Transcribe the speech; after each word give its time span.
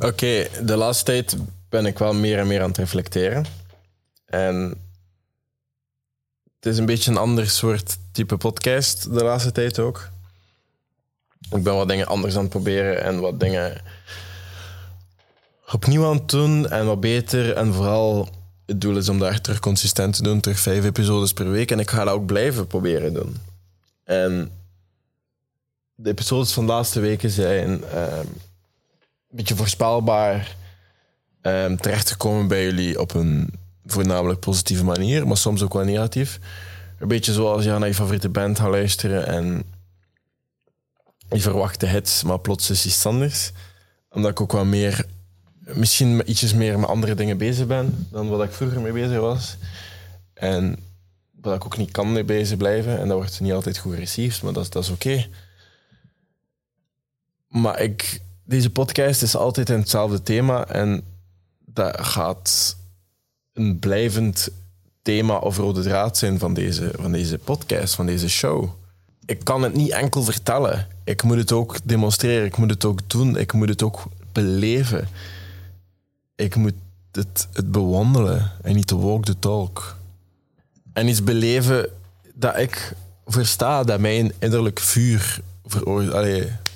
Oké, 0.00 0.48
de 0.64 0.76
laatste 0.76 1.04
tijd 1.04 1.36
ben 1.68 1.86
ik 1.86 1.98
wel 1.98 2.14
meer 2.14 2.38
en 2.38 2.46
meer 2.46 2.62
aan 2.62 2.68
het 2.68 2.78
reflecteren. 2.78 3.44
En 4.26 4.54
het 6.56 6.66
is 6.72 6.78
een 6.78 6.86
beetje 6.86 7.10
een 7.10 7.16
ander 7.16 7.50
soort 7.50 7.96
type 8.12 8.36
podcast 8.36 9.14
de 9.14 9.24
laatste 9.24 9.52
tijd 9.52 9.78
ook. 9.78 10.08
Ik 11.50 11.62
ben 11.62 11.74
wat 11.74 11.88
dingen 11.88 12.06
anders 12.06 12.34
aan 12.36 12.40
het 12.40 12.50
proberen 12.50 13.02
en 13.02 13.20
wat 13.20 13.40
dingen 13.40 13.82
opnieuw 15.72 16.06
aan 16.06 16.16
het 16.16 16.28
doen 16.28 16.68
en 16.68 16.86
wat 16.86 17.00
beter. 17.00 17.52
En 17.52 17.74
vooral 17.74 18.28
het 18.66 18.80
doel 18.80 18.96
is 18.96 19.08
om 19.08 19.18
daar 19.18 19.40
terug 19.40 19.58
consistent 19.58 20.16
te 20.16 20.22
doen, 20.22 20.40
terug 20.40 20.58
vijf 20.58 20.84
episodes 20.84 21.32
per 21.32 21.50
week. 21.50 21.70
En 21.70 21.78
ik 21.78 21.90
ga 21.90 22.04
dat 22.04 22.14
ook 22.14 22.26
blijven 22.26 22.66
proberen 22.66 23.12
doen. 23.12 23.36
En 24.04 24.50
de 25.94 26.10
episodes 26.10 26.52
van 26.52 26.66
de 26.66 26.72
laatste 26.72 27.00
weken 27.00 27.30
zijn 27.30 27.84
ehm, 27.84 28.26
beetje 29.36 29.56
voorspelbaar 29.56 30.56
um, 31.42 31.76
terechtgekomen 31.76 32.48
bij 32.48 32.64
jullie 32.64 33.00
op 33.00 33.14
een 33.14 33.54
voornamelijk 33.86 34.40
positieve 34.40 34.84
manier, 34.84 35.26
maar 35.26 35.36
soms 35.36 35.62
ook 35.62 35.72
wel 35.72 35.84
negatief. 35.84 36.38
Een 36.98 37.08
beetje 37.08 37.32
zoals 37.32 37.64
je 37.64 37.70
naar 37.70 37.88
je 37.88 37.94
favoriete 37.94 38.28
band 38.28 38.58
gaat 38.58 38.70
luisteren 38.70 39.26
en 39.26 39.64
je 41.28 41.40
verwacht 41.40 41.80
de 41.80 41.86
hits, 41.86 42.22
maar 42.22 42.40
plots 42.40 42.70
is 42.70 42.86
iets 42.86 43.06
anders. 43.06 43.52
Omdat 44.10 44.30
ik 44.30 44.40
ook 44.40 44.52
wel 44.52 44.64
meer, 44.64 45.06
misschien 45.58 46.30
ietsjes 46.30 46.54
meer 46.54 46.78
met 46.78 46.88
andere 46.88 47.14
dingen 47.14 47.38
bezig 47.38 47.66
ben 47.66 48.06
dan 48.10 48.28
wat 48.28 48.42
ik 48.42 48.52
vroeger 48.52 48.80
mee 48.80 48.92
bezig 48.92 49.18
was. 49.18 49.56
En 50.34 50.76
wat 51.40 51.54
ik 51.54 51.64
ook 51.64 51.76
niet 51.76 51.90
kan 51.90 52.12
mee 52.12 52.24
bezig 52.24 52.56
blijven. 52.56 52.98
En 52.98 53.08
dat 53.08 53.16
wordt 53.16 53.40
niet 53.40 53.52
altijd 53.52 53.78
goed 53.78 53.94
gereceived, 53.94 54.42
maar 54.42 54.52
dat, 54.52 54.72
dat 54.72 54.82
is 54.82 54.90
oké. 54.90 55.26
Maar 57.48 57.80
ik, 57.80 58.20
deze 58.48 58.70
podcast 58.70 59.22
is 59.22 59.36
altijd 59.36 59.68
in 59.68 59.78
hetzelfde 59.78 60.22
thema 60.22 60.66
en 60.66 61.02
dat 61.64 62.00
gaat 62.00 62.76
een 63.52 63.78
blijvend 63.78 64.48
thema 65.02 65.36
of 65.36 65.56
rode 65.56 65.82
draad 65.82 66.16
zijn 66.18 66.38
van 66.38 66.54
deze, 66.54 66.90
van 67.00 67.12
deze 67.12 67.38
podcast, 67.38 67.94
van 67.94 68.06
deze 68.06 68.28
show. 68.28 68.68
Ik 69.26 69.44
kan 69.44 69.62
het 69.62 69.74
niet 69.74 69.90
enkel 69.90 70.22
vertellen. 70.22 70.86
Ik 71.04 71.22
moet 71.22 71.36
het 71.36 71.52
ook 71.52 71.76
demonstreren. 71.84 72.46
Ik 72.46 72.56
moet 72.56 72.70
het 72.70 72.84
ook 72.84 73.10
doen. 73.10 73.36
Ik 73.36 73.52
moet 73.52 73.68
het 73.68 73.82
ook 73.82 74.02
beleven. 74.32 75.08
Ik 76.36 76.56
moet 76.56 76.74
het, 77.12 77.48
het 77.52 77.72
bewandelen 77.72 78.52
en 78.62 78.74
niet 78.74 78.88
de 78.88 78.96
walk 78.96 79.24
the 79.24 79.38
talk. 79.38 79.96
En 80.92 81.08
iets 81.08 81.24
beleven 81.24 81.88
dat 82.34 82.58
ik 82.58 82.92
versta, 83.26 83.84
dat 83.84 84.00
mijn 84.00 84.32
innerlijk 84.38 84.80
vuur 84.80 85.40
veroorzaakt 85.64 86.67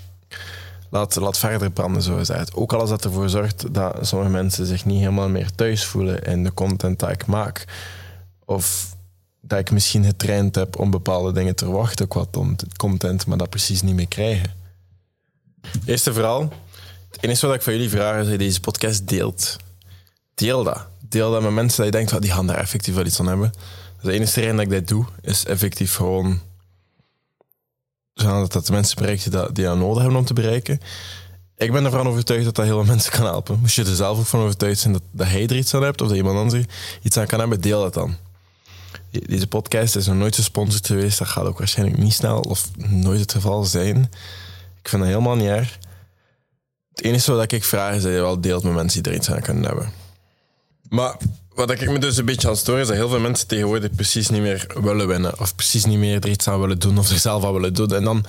laat, 0.93 1.17
laat 1.17 1.39
verder 1.39 1.71
branden, 1.71 2.03
zo 2.03 2.17
gezegd. 2.17 2.55
Ook 2.55 2.73
al 2.73 2.81
als 2.81 2.91
dat 2.91 3.05
ervoor 3.05 3.29
zorgt 3.29 3.75
dat 3.75 4.07
sommige 4.07 4.31
mensen 4.31 4.67
zich 4.67 4.85
niet 4.85 4.99
helemaal 4.99 5.29
meer 5.29 5.51
thuis 5.55 5.85
voelen 5.85 6.23
in 6.23 6.45
de 6.45 6.55
content 6.55 6.99
dat 6.99 7.11
ik 7.11 7.27
maak. 7.27 7.65
Of 8.45 8.97
dat 9.41 9.59
ik 9.59 9.71
misschien 9.71 10.05
getraind 10.05 10.55
heb 10.55 10.79
om 10.79 10.91
bepaalde 10.91 11.33
dingen 11.33 11.57
te 11.57 11.65
verwachten 11.65 12.09
qua 12.09 12.27
content, 12.77 13.27
maar 13.27 13.39
dat 13.39 13.51
precies 13.51 13.83
niet 13.83 13.95
meer 13.95 14.09
krijgen. 14.09 14.55
Eerst 15.85 16.07
en 16.07 16.15
vooral, 16.15 16.53
het 17.11 17.23
enige 17.23 17.47
wat 17.47 17.55
ik 17.55 17.63
van 17.63 17.73
jullie 17.73 17.91
vraag 17.91 18.17
is 18.17 18.23
dat 18.23 18.33
je 18.33 18.39
deze 18.39 18.61
podcast 18.61 19.09
deelt. 19.09 19.57
Deel 20.35 20.65
dat. 20.65 20.87
Deel 21.09 21.31
dat 21.31 21.43
met 21.43 21.53
mensen 21.53 21.77
dat 21.77 21.87
je 21.87 21.99
denkt, 21.99 22.13
oh, 22.13 22.21
die 22.21 22.33
gaan 22.33 22.47
daar 22.47 22.57
effectief 22.57 22.95
wel 22.95 23.07
iets 23.07 23.21
aan 23.21 23.27
hebben. 23.27 23.53
Dus 23.95 24.03
de 24.03 24.13
enige 24.13 24.41
reden 24.41 24.57
dat 24.57 24.65
ik 24.65 24.71
dit 24.71 24.89
doe, 24.89 25.05
is 25.21 25.45
effectief 25.45 25.95
gewoon 25.95 26.41
zodat 28.15 28.53
dat 28.53 28.67
de 28.67 28.73
mensen 28.73 28.97
bereikt 28.97 29.23
die, 29.23 29.65
dat 29.65 29.77
nodig 29.77 30.03
hebben 30.03 30.19
om 30.19 30.25
te 30.25 30.35
bereiken. 30.35 30.81
Ik 31.57 31.73
ben 31.73 31.85
ervan 31.85 32.09
overtuigd 32.09 32.45
dat 32.45 32.55
dat 32.55 32.65
heel 32.65 32.77
veel 32.77 32.93
mensen 32.95 33.13
kan 33.13 33.25
helpen. 33.25 33.59
Moest 33.61 33.77
je 33.77 33.85
er 33.85 33.95
zelf 33.95 34.19
ook 34.19 34.27
van 34.27 34.41
overtuigd 34.41 34.81
zijn 34.81 34.93
dat, 34.93 35.03
dat 35.11 35.27
hij 35.27 35.43
er 35.43 35.57
iets 35.57 35.75
aan 35.75 35.83
hebt 35.83 36.01
of 36.01 36.09
dat 36.09 36.17
iemand 36.17 36.39
anders 36.39 36.65
iets 37.03 37.17
aan 37.17 37.27
kan 37.27 37.39
hebben, 37.39 37.61
deel 37.61 37.81
dat 37.81 37.95
dan. 37.95 38.17
Deze 39.11 39.47
podcast 39.47 39.97
is 39.97 40.07
nog 40.07 40.17
nooit 40.17 40.35
gesponsord 40.35 40.87
geweest. 40.87 41.19
Dat 41.19 41.29
gaat 41.29 41.47
ook 41.47 41.59
waarschijnlijk 41.59 41.99
niet 41.99 42.13
snel 42.13 42.41
of 42.41 42.71
nooit 42.77 43.21
het 43.21 43.33
geval 43.33 43.65
zijn. 43.65 43.97
Ik 44.81 44.89
vind 44.89 45.03
dat 45.03 45.11
helemaal 45.11 45.37
niet 45.37 45.49
erg. 45.49 45.79
Het 46.91 47.05
enige 47.05 47.33
wat 47.33 47.53
ik 47.53 47.65
vraag 47.65 47.95
is 47.95 48.03
dat 48.03 48.13
je 48.13 48.19
wel 48.19 48.41
deelt 48.41 48.63
met 48.63 48.73
mensen 48.73 49.03
die 49.03 49.13
er 49.13 49.19
iets 49.19 49.31
aan 49.31 49.41
kunnen 49.41 49.65
hebben. 49.65 49.93
Maar 50.89 51.17
wat 51.55 51.71
ik 51.71 51.91
me 51.91 51.99
dus 51.99 52.17
een 52.17 52.25
beetje 52.25 52.49
aan 52.49 52.57
stoor 52.57 52.79
is 52.79 52.87
dat 52.87 52.97
heel 52.97 53.09
veel 53.09 53.21
mensen 53.21 53.49
tegenwoordig 53.49 53.91
precies 53.91 54.29
niet 54.29 54.41
meer 54.41 54.67
willen 54.81 55.09
winnen. 55.09 55.41
Of 55.41 55.55
precies 55.55 55.85
niet 55.85 55.99
meer 55.99 56.23
er 56.23 56.29
iets 56.29 56.49
aan 56.49 56.61
willen 56.61 56.79
doen 56.79 56.99
of 56.99 57.07
zichzelf 57.07 57.45
aan 57.45 57.53
willen 57.53 57.75
doen. 57.75 57.95
En 57.95 58.05
dan... 58.05 58.25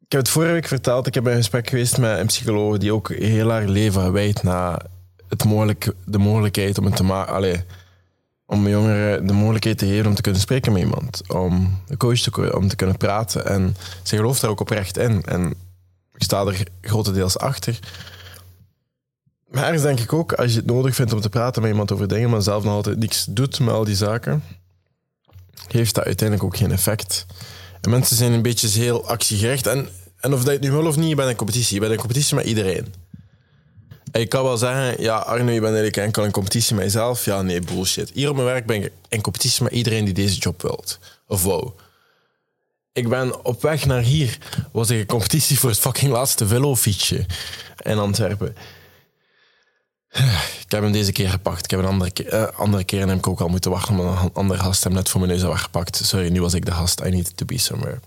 Ik 0.00 0.12
heb 0.12 0.20
het 0.20 0.30
vorige 0.30 0.52
week 0.52 0.66
verteld, 0.66 1.06
ik 1.06 1.14
heb 1.14 1.26
een 1.26 1.36
gesprek 1.36 1.68
geweest 1.68 1.98
met 1.98 2.18
een 2.18 2.26
psycholoog 2.26 2.78
die 2.78 2.92
ook 2.92 3.08
heel 3.08 3.50
haar 3.50 3.68
leven 3.68 4.02
gewijd 4.02 4.42
naar 4.42 4.82
het 5.28 5.44
mogelijk, 5.44 5.92
de 6.04 6.18
mogelijkheid 6.18 6.78
om 6.78 6.84
het 6.84 6.96
te 6.96 7.02
maken. 7.02 7.64
Om 8.46 8.68
jongeren 8.68 9.26
de 9.26 9.32
mogelijkheid 9.32 9.78
te 9.78 9.86
geven 9.86 10.06
om 10.06 10.14
te 10.14 10.22
kunnen 10.22 10.40
spreken 10.40 10.72
met 10.72 10.82
iemand. 10.82 11.22
Om 11.28 11.82
een 11.88 11.96
coach 11.96 12.18
te, 12.18 12.56
om 12.56 12.68
te 12.68 12.76
kunnen 12.76 12.96
praten. 12.96 13.46
En 13.46 13.76
ze 14.02 14.16
gelooft 14.16 14.40
daar 14.40 14.50
ook 14.50 14.60
oprecht 14.60 14.96
in. 14.96 15.22
En 15.22 15.54
ik 16.14 16.22
sta 16.22 16.44
er 16.44 16.66
grotendeels 16.80 17.38
achter. 17.38 17.78
Maar 19.56 19.64
ergens 19.64 19.82
denk 19.82 20.00
ik 20.00 20.12
ook, 20.12 20.32
als 20.32 20.50
je 20.50 20.56
het 20.56 20.66
nodig 20.66 20.94
vindt 20.94 21.12
om 21.12 21.20
te 21.20 21.28
praten 21.28 21.62
met 21.62 21.70
iemand 21.70 21.92
over 21.92 22.08
dingen, 22.08 22.30
maar 22.30 22.42
zelf 22.42 22.64
nog 22.64 22.72
altijd 22.72 22.98
niks 22.98 23.26
doet 23.30 23.60
met 23.60 23.74
al 23.74 23.84
die 23.84 23.94
zaken, 23.94 24.42
heeft 25.68 25.94
dat 25.94 26.04
uiteindelijk 26.04 26.48
ook 26.48 26.56
geen 26.56 26.72
effect. 26.72 27.26
En 27.80 27.90
mensen 27.90 28.16
zijn 28.16 28.32
een 28.32 28.42
beetje 28.42 28.68
heel 28.68 29.08
actiegericht. 29.08 29.66
En, 29.66 29.88
en 30.20 30.32
of 30.32 30.38
dat 30.38 30.46
je 30.46 30.52
het 30.52 30.60
nu 30.60 30.70
wil 30.70 30.86
of 30.86 30.96
niet, 30.96 31.08
je 31.08 31.14
bent 31.14 31.30
in 31.30 31.36
competitie. 31.36 31.74
Je 31.74 31.80
bent 31.80 31.92
in 31.92 31.98
competitie 31.98 32.34
met 32.34 32.44
iedereen. 32.44 32.94
En 34.12 34.20
je 34.20 34.26
kan 34.26 34.42
wel 34.42 34.56
zeggen, 34.56 35.02
ja, 35.02 35.16
Arno, 35.16 35.50
je 35.50 35.60
bent 35.60 35.74
eigenlijk 35.74 35.96
enkel 35.96 36.24
in 36.24 36.30
competitie 36.30 36.74
met 36.74 36.84
jezelf. 36.84 37.24
Ja, 37.24 37.42
nee, 37.42 37.60
bullshit. 37.60 38.10
Hier 38.14 38.28
op 38.28 38.34
mijn 38.34 38.46
werk 38.46 38.66
ben 38.66 38.82
ik 38.82 38.92
in 39.08 39.20
competitie 39.20 39.62
met 39.62 39.72
iedereen 39.72 40.04
die 40.04 40.14
deze 40.14 40.38
job 40.38 40.62
wilt. 40.62 40.98
Of 41.26 41.42
wou. 41.42 41.70
Ik 42.92 43.08
ben 43.08 43.44
op 43.44 43.62
weg 43.62 43.86
naar 43.86 44.02
hier. 44.02 44.38
Was 44.72 44.90
ik 44.90 44.98
in 44.98 45.06
competitie 45.06 45.58
voor 45.58 45.70
het 45.70 45.78
fucking 45.78 46.12
laatste 46.12 46.46
velo-fietsje 46.46 47.26
in 47.82 47.98
Antwerpen. 47.98 48.56
Ik 50.66 50.72
heb 50.72 50.82
hem 50.82 50.92
deze 50.92 51.12
keer 51.12 51.28
gepakt. 51.28 51.64
Ik 51.64 51.70
heb 51.70 51.80
een 51.80 51.86
andere 51.86 52.10
keer, 52.10 52.34
uh, 52.34 52.46
andere 52.56 52.84
keer 52.84 53.08
heb 53.08 53.18
ik 53.18 53.26
ook 53.26 53.40
al 53.40 53.48
moeten 53.48 53.70
wachten, 53.70 53.98
omdat 53.98 54.22
een 54.22 54.30
andere 54.32 54.60
gast 54.60 54.84
hem 54.84 54.92
net 54.92 55.08
voor 55.08 55.20
mijn 55.20 55.32
neus 55.32 55.42
had 55.42 55.58
gepakt. 55.58 55.96
Sorry, 56.04 56.28
nu 56.28 56.40
was 56.40 56.54
ik 56.54 56.64
de 56.64 56.72
gast. 56.72 57.00
I 57.00 57.10
need 57.10 57.36
to 57.36 57.44
be 57.44 57.58
somewhere. 57.58 58.00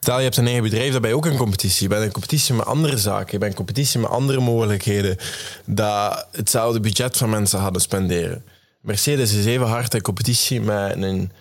Stel, 0.00 0.16
je 0.16 0.22
hebt 0.22 0.36
een 0.36 0.44
eigen 0.44 0.62
bedrijf, 0.62 0.92
dan 0.92 1.00
ben 1.00 1.10
je 1.10 1.16
ook 1.16 1.26
in 1.26 1.36
competitie. 1.36 1.82
Je 1.82 1.88
bent 1.88 2.04
in 2.04 2.12
competitie 2.12 2.54
met 2.54 2.66
andere 2.66 2.98
zaken. 2.98 3.28
Je 3.30 3.38
bent 3.38 3.50
in 3.50 3.56
competitie 3.56 4.00
met 4.00 4.10
andere 4.10 4.40
mogelijkheden 4.40 5.16
dat 5.64 6.26
hetzelfde 6.32 6.80
budget 6.80 7.16
van 7.16 7.30
mensen 7.30 7.58
hadden 7.58 7.82
spenderen. 7.82 8.44
Mercedes 8.80 9.32
is 9.32 9.44
even 9.44 9.66
hard 9.66 9.94
in 9.94 10.02
competitie 10.02 10.60
met 10.60 11.02
een, 11.02 11.32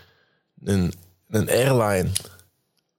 een, 0.64 0.94
een 1.30 1.50
airline. 1.50 2.10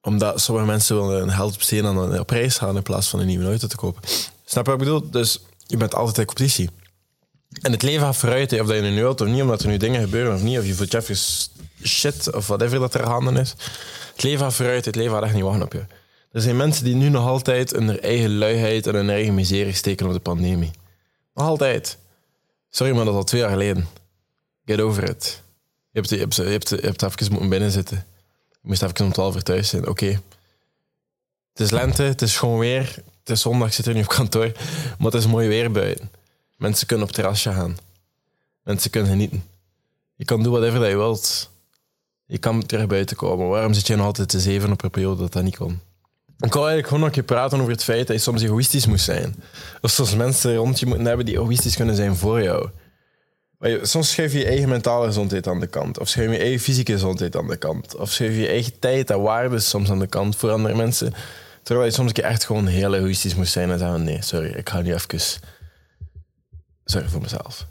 Omdat 0.00 0.40
sommige 0.40 0.66
mensen 0.66 0.96
willen 0.96 1.22
een 1.22 1.32
geld 1.32 1.56
besteden 1.56 1.86
aan 1.86 2.12
een 2.12 2.24
prijs 2.24 2.58
gaan 2.58 2.76
in 2.76 2.82
plaats 2.82 3.08
van 3.08 3.20
een 3.20 3.26
nieuwe 3.26 3.44
auto 3.46 3.66
te 3.66 3.76
kopen. 3.76 4.02
Snap 4.44 4.64
je 4.66 4.70
wat 4.70 4.80
ik 4.80 4.86
bedoel? 4.86 5.10
Dus 5.10 5.40
je 5.66 5.76
bent 5.76 5.94
altijd 5.94 6.18
in 6.18 6.24
competitie. 6.24 6.70
En 7.60 7.72
het 7.72 7.82
leven 7.82 8.00
gaat 8.00 8.16
vooruit, 8.16 8.60
of 8.60 8.66
dat 8.66 8.76
je 8.76 8.82
nu 8.82 9.00
wilt 9.00 9.20
of 9.20 9.28
niet, 9.28 9.42
omdat 9.42 9.62
er 9.62 9.68
nu 9.68 9.76
dingen 9.76 10.00
gebeuren 10.00 10.34
of 10.34 10.42
niet, 10.42 10.58
of 10.58 10.66
je 10.66 10.74
voelt 10.74 10.92
je 10.92 10.98
even 10.98 11.16
shit 11.82 12.34
of 12.34 12.46
whatever 12.46 12.78
dat 12.78 12.94
er 12.94 13.06
handen 13.06 13.36
is. 13.36 13.54
Het 14.12 14.22
leven 14.22 14.44
gaat 14.44 14.54
vooruit, 14.54 14.84
het 14.84 14.96
leven 14.96 15.12
gaat 15.12 15.22
echt 15.22 15.34
niet 15.34 15.42
wachten 15.42 15.62
op 15.62 15.72
je. 15.72 15.84
Er 16.32 16.40
zijn 16.40 16.56
mensen 16.56 16.84
die 16.84 16.94
nu 16.94 17.08
nog 17.08 17.26
altijd 17.26 17.72
in 17.72 17.82
hun 17.88 18.00
eigen 18.00 18.36
luiheid 18.36 18.86
en 18.86 18.94
hun 18.94 19.10
eigen 19.10 19.34
miserie 19.34 19.74
steken 19.74 20.06
op 20.06 20.12
de 20.12 20.20
pandemie. 20.20 20.70
Nog 21.34 21.46
altijd. 21.46 21.98
Sorry, 22.70 22.94
maar 22.94 23.04
dat 23.04 23.12
is 23.12 23.18
al 23.18 23.24
twee 23.24 23.40
jaar 23.40 23.50
geleden. 23.50 23.88
Get 24.64 24.80
over 24.80 25.08
it. 25.08 25.42
Je 25.90 25.98
hebt, 25.98 26.10
je 26.10 26.18
hebt, 26.18 26.36
je 26.36 26.42
hebt, 26.42 26.68
je 26.68 26.76
hebt 26.76 27.02
even 27.02 27.32
moeten 27.32 27.48
binnenzitten. 27.48 28.04
Je 28.50 28.58
moest 28.68 28.82
even 28.82 29.04
om 29.04 29.12
twaalf 29.12 29.34
uur 29.34 29.42
thuis 29.42 29.68
zijn. 29.68 29.88
Oké. 29.88 30.20
Het 31.52 31.60
is 31.60 31.70
lente, 31.70 32.02
het 32.02 32.22
is 32.22 32.36
gewoon 32.36 32.58
weer. 32.58 32.94
Het 33.18 33.30
is 33.30 33.40
zondag, 33.40 33.68
ik 33.68 33.74
zit 33.74 33.86
er 33.86 33.94
nu 33.94 34.00
op 34.00 34.08
kantoor. 34.08 34.52
Maar 34.98 35.12
het 35.12 35.20
is 35.20 35.26
mooi 35.26 35.48
weer 35.48 35.72
buiten. 35.72 36.10
Mensen 36.62 36.86
kunnen 36.86 37.06
op 37.06 37.12
terrasje 37.12 37.52
gaan. 37.52 37.76
Mensen 38.62 38.90
kunnen 38.90 39.10
genieten. 39.10 39.44
Je 40.14 40.24
kan 40.24 40.42
doen 40.42 40.52
whatever 40.52 40.88
je 40.88 40.96
wilt. 40.96 41.50
Je 42.26 42.38
kan 42.38 42.66
terug 42.66 42.86
buiten 42.86 43.16
komen. 43.16 43.48
Waarom 43.48 43.72
zit 43.72 43.86
je 43.86 43.96
nog 43.96 44.06
altijd 44.06 44.28
te 44.28 44.40
zeven 44.40 44.72
op 44.72 44.82
een 44.82 44.90
periode 44.90 45.20
dat 45.20 45.32
dat 45.32 45.42
niet 45.42 45.56
kon? 45.56 45.80
Ik 46.38 46.52
wil 46.52 46.68
eigenlijk 46.68 46.86
gewoon 46.86 47.10
nog 47.14 47.24
praten 47.24 47.60
over 47.60 47.72
het 47.72 47.84
feit 47.84 48.06
dat 48.06 48.16
je 48.16 48.22
soms 48.22 48.42
egoïstisch 48.42 48.86
moet 48.86 49.00
zijn. 49.00 49.42
Of 49.80 49.90
soms 49.90 50.14
mensen 50.14 50.56
rond 50.56 50.80
je 50.80 50.86
moeten 50.86 51.06
hebben 51.06 51.26
die 51.26 51.34
egoïstisch 51.34 51.76
kunnen 51.76 51.94
zijn 51.94 52.16
voor 52.16 52.42
jou. 52.42 52.68
Soms 53.82 54.10
schuif 54.10 54.32
je 54.32 54.38
je 54.38 54.46
eigen 54.46 54.68
mentale 54.68 55.06
gezondheid 55.06 55.46
aan 55.46 55.60
de 55.60 55.66
kant. 55.66 55.98
Of 55.98 56.08
schuif 56.08 56.26
je 56.30 56.36
je 56.36 56.42
eigen 56.42 56.60
fysieke 56.60 56.92
gezondheid 56.92 57.36
aan 57.36 57.46
de 57.46 57.56
kant. 57.56 57.96
Of 57.96 58.10
schuif 58.10 58.34
je 58.34 58.40
je 58.40 58.48
eigen 58.48 58.78
tijd 58.78 59.10
en 59.10 59.20
waarde 59.20 59.58
soms 59.58 59.90
aan 59.90 59.98
de 59.98 60.06
kant 60.06 60.36
voor 60.36 60.50
andere 60.50 60.74
mensen. 60.74 61.14
Terwijl 61.62 61.86
je 61.86 61.94
soms 61.94 62.12
echt 62.12 62.44
gewoon 62.44 62.66
heel 62.66 62.94
egoïstisch 62.94 63.34
moet 63.34 63.48
zijn 63.48 63.70
en 63.70 63.78
zeggen: 63.78 64.04
nee, 64.04 64.22
sorry, 64.22 64.50
ik 64.50 64.68
ga 64.68 64.80
nu 64.80 64.94
even 64.94 65.20
zorgen 66.84 67.10
voor 67.10 67.20
mezelf. 67.20 67.66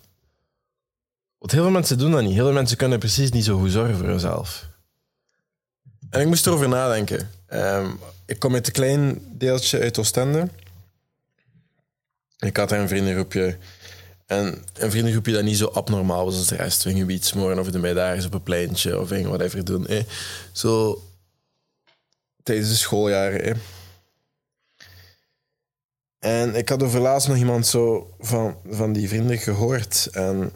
Want 1.37 1.51
heel 1.51 1.61
veel 1.61 1.71
mensen 1.71 1.97
doen 1.97 2.11
dat 2.11 2.21
niet. 2.21 2.33
Heel 2.33 2.45
veel 2.45 2.53
mensen 2.53 2.77
kunnen 2.77 2.99
precies 2.99 3.31
niet 3.31 3.45
zo 3.45 3.59
goed 3.59 3.71
zorgen 3.71 3.97
voor 3.97 4.07
zichzelf. 4.07 4.69
En 6.09 6.21
ik 6.21 6.27
moest 6.27 6.45
erover 6.45 6.69
nadenken. 6.69 7.29
Um, 7.53 7.99
ik 8.25 8.39
kom 8.39 8.53
uit 8.53 8.67
een 8.67 8.73
klein 8.73 9.21
deeltje 9.37 9.79
uit 9.79 9.97
Oostende. 9.97 10.47
Ik 12.39 12.57
had 12.57 12.69
daar 12.69 12.79
een 12.79 12.87
vriendengroepje. 12.87 13.57
En 14.25 14.65
een 14.73 14.91
vriendengroepje 14.91 15.33
dat 15.33 15.43
niet 15.43 15.57
zo 15.57 15.67
abnormaal 15.67 16.25
was 16.25 16.37
als 16.37 16.47
de 16.47 16.55
rest. 16.55 16.83
We 16.83 16.89
gingen 16.89 17.09
iets 17.09 17.33
morgen 17.33 17.59
of 17.59 17.71
de 17.71 18.11
eens 18.13 18.25
op 18.25 18.33
een 18.33 18.43
pleintje 18.43 18.99
of 18.99 19.09
wat 19.09 19.21
whatever 19.21 19.65
doen. 19.65 19.87
Eh. 19.87 20.03
Zo 20.51 21.01
tijdens 22.43 22.69
de 22.69 22.75
schooljaren. 22.75 23.61
En 26.21 26.56
ik 26.56 26.69
had 26.69 26.83
over 26.83 27.00
laatst 27.00 27.27
nog 27.27 27.38
iemand 27.38 27.68
zo 27.68 28.13
van, 28.19 28.57
van 28.69 28.94
die 28.94 29.07
vrienden 29.07 29.38
gehoord. 29.38 30.07
En 30.12 30.51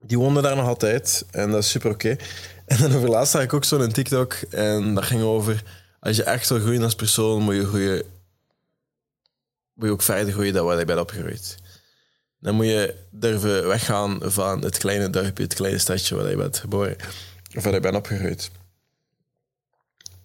die 0.00 0.18
woonde 0.18 0.40
daar 0.40 0.56
nog 0.56 0.66
altijd. 0.66 1.24
En 1.30 1.50
dat 1.50 1.62
is 1.62 1.70
super 1.70 1.90
oké. 1.90 2.16
En 2.66 2.78
dan 2.78 2.94
over 2.94 3.26
zag 3.26 3.42
ik 3.42 3.52
ook 3.52 3.64
zo'n 3.64 3.92
TikTok. 3.92 4.32
En 4.50 4.94
dat 4.94 5.04
ging 5.04 5.22
over... 5.22 5.62
Als 6.00 6.16
je 6.16 6.22
echt 6.22 6.48
wil 6.48 6.60
groeien 6.60 6.82
als 6.82 6.94
persoon, 6.94 7.42
moet 7.42 7.54
je, 7.54 7.66
groeien, 7.66 8.02
moet 9.74 9.86
je 9.86 9.92
ook 9.92 10.02
verder 10.02 10.32
groeien 10.32 10.52
dan 10.52 10.64
wat 10.64 10.78
je 10.78 10.84
bent 10.84 11.00
opgegroeid. 11.00 11.56
Dan 12.40 12.54
moet 12.54 12.66
je 12.66 12.94
durven 13.10 13.66
weggaan 13.66 14.18
van 14.22 14.62
het 14.62 14.78
kleine 14.78 15.10
dorpje, 15.10 15.42
het 15.42 15.54
kleine 15.54 15.78
stadje 15.78 16.14
waar 16.14 16.30
je 16.30 16.36
bent 16.36 16.58
geboren. 16.58 16.96
Of 17.56 17.64
waar 17.64 17.72
je 17.72 17.80
bent 17.80 17.96
opgegroeid. 17.96 18.50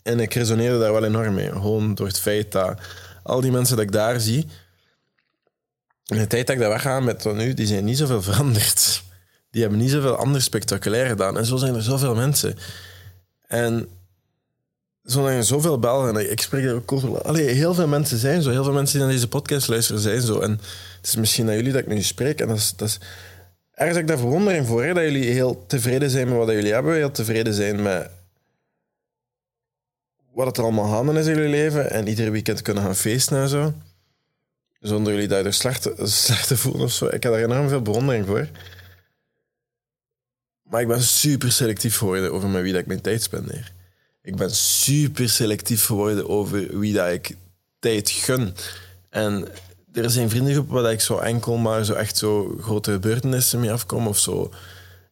En 0.04 0.20
ik 0.20 0.34
resoneerde 0.34 0.80
daar 0.80 0.94
wel 0.94 1.06
enorm 1.06 1.34
mee. 1.34 1.52
Gewoon 1.52 1.96
door 1.96 2.08
het 2.08 2.20
feit 2.20 2.52
dat 2.52 2.80
al 3.28 3.42
die 3.42 3.52
mensen 3.52 3.76
dat 3.76 3.86
ik 3.86 3.92
daar 3.92 4.20
zie, 4.20 4.48
in 6.06 6.18
de 6.18 6.28
tijd 6.28 6.48
dat 6.48 6.56
ik 6.56 6.62
daar 6.62 6.72
wegga 6.72 7.00
met 7.00 7.20
tot 7.20 7.36
nu, 7.36 7.54
die 7.54 7.68
zijn 7.68 7.86
niet 7.86 7.98
zoveel 7.98 8.22
veranderd. 8.32 9.04
Die 9.52 9.62
hebben 9.62 9.80
niet 9.80 9.92
zoveel 9.92 10.16
anders 10.16 10.44
spectaculair 10.44 11.08
gedaan. 11.08 11.38
En 11.38 11.46
zo 11.46 11.58
zijn 11.58 11.76
er 11.76 11.82
zoveel 11.82 12.16
mensen. 12.16 12.56
En 13.48 13.88
zo 15.04 15.24
zijn 15.24 15.38
er 15.38 15.44
zoveel 15.44 15.80
Belgen. 15.80 16.18
En 16.18 16.32
ik 16.32 16.42
spreek 16.42 16.66
er 16.66 16.74
ook 16.74 16.92
over. 16.92 17.22
Allee, 17.22 17.50
heel 17.50 17.74
veel 17.74 17.88
mensen 17.88 18.18
zijn 18.18 18.42
zo. 18.42 18.50
Heel 18.50 18.64
veel 18.64 18.74
mensen 18.74 18.98
die 18.98 19.06
naar 19.06 19.16
deze 19.16 19.28
podcast 19.28 19.68
luisteren 19.68 20.02
zijn 20.02 20.22
zo. 20.22 20.40
En 20.40 20.52
het 20.52 21.06
is 21.08 21.16
misschien 21.16 21.46
naar 21.46 21.56
jullie 21.56 21.72
dat 21.72 21.82
ik 21.82 21.88
nu 21.88 22.02
spreek. 22.02 22.42
En 22.42 22.48
dat 22.48 22.58
is, 22.58 22.74
dat 22.76 22.88
is 22.88 23.00
ergens 23.72 23.96
heb 23.96 24.06
ik 24.06 24.08
daar 24.08 24.18
verwondering 24.18 24.68
voor. 24.68 24.84
Hè, 24.84 24.94
dat 24.94 25.04
jullie 25.04 25.30
heel 25.30 25.66
tevreden 25.68 26.10
zijn 26.10 26.28
met 26.28 26.38
wat 26.38 26.50
jullie 26.50 26.74
hebben. 26.74 26.94
Heel 26.94 27.12
tevreden 27.12 27.54
zijn 27.54 27.82
met 27.82 28.10
wat 30.46 30.58
er 30.58 30.64
allemaal 30.64 30.86
handen 30.86 31.18
is 31.18 31.26
in 31.26 31.36
jullie 31.36 31.50
leven 31.50 31.92
en 31.92 32.08
iedere 32.08 32.30
weekend 32.30 32.62
kunnen 32.62 32.84
gaan 32.84 32.96
feesten 32.96 33.38
en 33.38 33.50
zo. 33.50 33.74
Zonder 34.80 35.14
jullie 35.14 35.28
daardoor 35.28 35.54
slecht, 35.54 35.90
slecht 36.04 36.48
te 36.48 36.58
voelen 36.58 36.82
of 36.82 36.92
zo. 36.92 37.06
Ik 37.06 37.24
heb 37.24 37.32
daar 37.32 37.44
enorm 37.44 37.70
veel 37.70 37.82
bewondering 37.82 38.26
voor. 38.26 38.48
Maar 40.64 40.82
ik 40.82 40.88
ben 40.88 41.02
super 41.02 41.52
selectief 41.52 41.98
geworden 41.98 42.34
over 42.34 42.50
met 42.50 42.62
wie 42.62 42.72
dat 42.72 42.82
ik 42.82 42.88
mijn 42.88 43.02
tijd 43.02 43.24
spendeer. 43.24 43.72
Ik 44.22 44.36
ben 44.36 44.52
super 44.52 45.30
selectief 45.30 45.86
geworden 45.86 46.30
over 46.30 46.80
wie 46.80 46.94
dat 46.94 47.12
ik 47.12 47.36
tijd 47.80 48.10
gun. 48.10 48.54
En 49.10 49.48
er 49.94 50.10
zijn 50.10 50.30
vriendengroepen 50.30 50.82
waar 50.82 50.92
ik 50.92 51.02
zo 51.02 51.18
enkel 51.18 51.58
maar 51.58 51.86
zo 51.86 51.94
echt 51.94 52.18
zo 52.18 52.58
grote 52.62 52.92
gebeurtenissen 52.92 53.60
mee 53.60 53.72
afkom 53.72 54.08
of 54.08 54.18
zo 54.18 54.52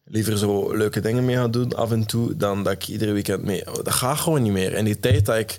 liever 0.06 0.38
zo 0.38 0.76
leuke 0.76 1.00
dingen 1.00 1.26
mee 1.26 1.36
gaan 1.36 1.52
doen 1.52 1.74
af 1.74 1.92
en 1.92 2.06
toe, 2.06 2.38
dan 2.38 2.64
dat 2.64 2.74
ik 2.74 2.88
iedere 2.88 3.12
weekend 3.12 3.44
mee... 3.44 3.64
Dat 3.64 3.92
gaat 3.92 4.20
gewoon 4.20 4.42
niet 4.42 4.52
meer. 4.52 4.74
En 4.74 4.86
die 4.86 5.00
tijd 5.00 5.26
dat 5.26 5.38
ik, 5.38 5.58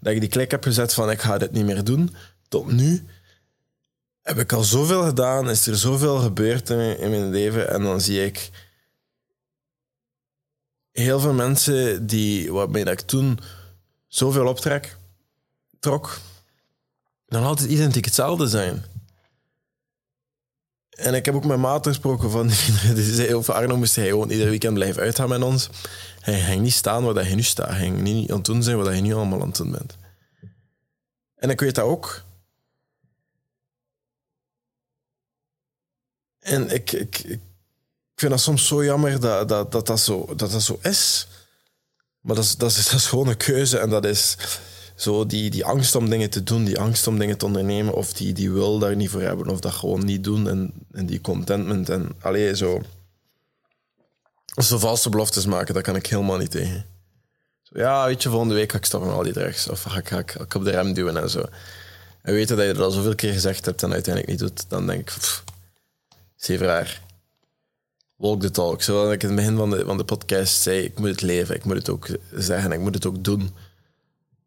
dat 0.00 0.12
ik 0.12 0.20
die 0.20 0.28
klik 0.28 0.50
heb 0.50 0.64
gezet 0.64 0.94
van 0.94 1.10
ik 1.10 1.20
ga 1.20 1.38
dit 1.38 1.52
niet 1.52 1.64
meer 1.64 1.84
doen, 1.84 2.14
tot 2.48 2.72
nu 2.72 3.04
heb 4.22 4.38
ik 4.38 4.52
al 4.52 4.62
zoveel 4.62 5.02
gedaan, 5.02 5.50
is 5.50 5.66
er 5.66 5.76
zoveel 5.76 6.16
gebeurd 6.16 6.70
in, 6.70 6.98
in 6.98 7.10
mijn 7.10 7.30
leven 7.30 7.70
en 7.70 7.82
dan 7.82 8.00
zie 8.00 8.24
ik 8.24 8.50
heel 10.92 11.20
veel 11.20 11.32
mensen 11.32 12.06
die, 12.06 12.52
waarmee 12.52 12.84
dat 12.84 13.00
ik 13.00 13.06
toen 13.06 13.38
zoveel 14.06 14.46
optrek, 14.46 14.96
trok, 15.80 16.18
dan 17.26 17.44
altijd 17.44 17.70
identiek 17.70 18.04
hetzelfde 18.04 18.48
zijn. 18.48 18.84
En 20.96 21.14
ik 21.14 21.24
heb 21.24 21.34
ook 21.34 21.44
met 21.44 21.58
maat 21.58 21.86
gesproken 21.86 22.30
van, 22.30 22.46
die 22.94 23.14
zei, 23.14 23.34
of 23.34 23.50
Arno 23.50 23.76
moest 23.76 23.96
hij 23.96 24.08
gewoon 24.08 24.30
ieder 24.30 24.48
weekend 24.48 24.74
blijven 24.74 25.02
uitgaan 25.02 25.28
met 25.28 25.42
ons. 25.42 25.68
Hij 26.20 26.40
ging 26.40 26.62
niet 26.62 26.72
staan 26.72 27.04
waar 27.04 27.14
hij 27.14 27.34
nu 27.34 27.42
staat. 27.42 27.68
Hij 27.68 27.78
ging 27.78 28.00
niet 28.00 28.30
aan 28.30 28.36
het 28.36 28.44
doen 28.44 28.62
zijn 28.62 28.76
wat 28.76 28.94
je 28.94 29.00
nu 29.00 29.14
allemaal 29.14 29.40
aan 29.40 29.46
het 29.46 29.56
doen 29.56 29.70
bent. 29.70 29.96
En 31.34 31.50
ik 31.50 31.60
weet 31.60 31.74
dat 31.74 31.84
ook. 31.84 32.24
En 36.38 36.70
ik, 36.70 36.92
ik, 36.92 37.18
ik 37.18 37.40
vind 38.14 38.30
dat 38.30 38.40
soms 38.40 38.66
zo 38.66 38.84
jammer 38.84 39.20
dat 39.20 39.48
dat, 39.48 39.72
dat, 39.72 39.86
dat, 39.86 40.00
zo, 40.00 40.34
dat, 40.36 40.50
dat 40.50 40.62
zo 40.62 40.78
is. 40.82 41.28
Maar 42.20 42.36
dat 42.36 42.44
is, 42.44 42.56
dat, 42.56 42.70
is, 42.70 42.84
dat 42.90 43.00
is 43.00 43.06
gewoon 43.06 43.28
een 43.28 43.36
keuze 43.36 43.78
en 43.78 43.90
dat 43.90 44.04
is 44.04 44.36
zo 44.96 45.26
die, 45.26 45.50
die 45.50 45.64
angst 45.64 45.94
om 45.94 46.10
dingen 46.10 46.30
te 46.30 46.42
doen, 46.42 46.64
die 46.64 46.78
angst 46.78 47.06
om 47.06 47.18
dingen 47.18 47.38
te 47.38 47.44
ondernemen, 47.44 47.94
of 47.94 48.12
die, 48.12 48.32
die 48.32 48.50
wil 48.50 48.78
daar 48.78 48.96
niet 48.96 49.10
voor 49.10 49.20
hebben, 49.20 49.48
of 49.48 49.60
dat 49.60 49.72
gewoon 49.72 50.04
niet 50.04 50.24
doen, 50.24 50.48
en, 50.48 50.72
en 50.96 51.06
die 51.06 51.20
contentment. 51.20 51.88
En 51.88 52.08
alleen 52.20 52.56
zo. 52.56 52.82
Zo 54.56 54.78
valse 54.78 55.08
beloftes 55.08 55.46
maken, 55.46 55.74
dat 55.74 55.82
kan 55.82 55.96
ik 55.96 56.06
helemaal 56.06 56.36
niet 56.36 56.50
tegen. 56.50 56.86
Zo, 57.62 57.78
ja, 57.78 58.06
weet 58.06 58.22
je, 58.22 58.28
volgende 58.28 58.54
week 58.54 58.72
ga 58.72 58.78
ik 58.78 58.84
stoppen 58.84 59.08
met 59.08 59.18
al 59.18 59.24
die 59.24 59.32
drugs, 59.32 59.68
of 59.68 59.82
ga 59.82 59.98
ik, 59.98 60.08
ga, 60.08 60.18
ik, 60.18 60.54
op 60.54 60.64
de 60.64 60.70
rem 60.70 60.92
duwen 60.92 61.16
en 61.16 61.30
zo. 61.30 61.44
En 62.22 62.34
weten 62.34 62.56
dat 62.56 62.66
je 62.66 62.72
dat 62.72 62.82
al 62.82 62.90
zoveel 62.90 63.14
keer 63.14 63.32
gezegd 63.32 63.64
hebt 63.64 63.82
en 63.82 63.92
uiteindelijk 63.92 64.32
niet 64.32 64.48
doet, 64.48 64.70
dan 64.70 64.86
denk 64.86 65.00
ik, 65.00 65.06
pff, 65.06 65.44
raar. 66.46 67.00
Walk 68.16 68.40
the 68.40 68.50
talk. 68.50 68.82
Zoals 68.82 69.12
ik 69.12 69.22
in 69.22 69.28
het 69.28 69.36
begin 69.36 69.56
van 69.56 69.70
de, 69.70 69.84
van 69.84 69.96
de 69.96 70.04
podcast 70.04 70.62
zei, 70.62 70.80
ik 70.80 70.98
moet 70.98 71.08
het 71.08 71.22
leven, 71.22 71.54
ik 71.54 71.64
moet 71.64 71.76
het 71.76 71.88
ook 71.88 72.08
zeggen, 72.34 72.72
ik 72.72 72.80
moet 72.80 72.94
het 72.94 73.06
ook 73.06 73.24
doen 73.24 73.54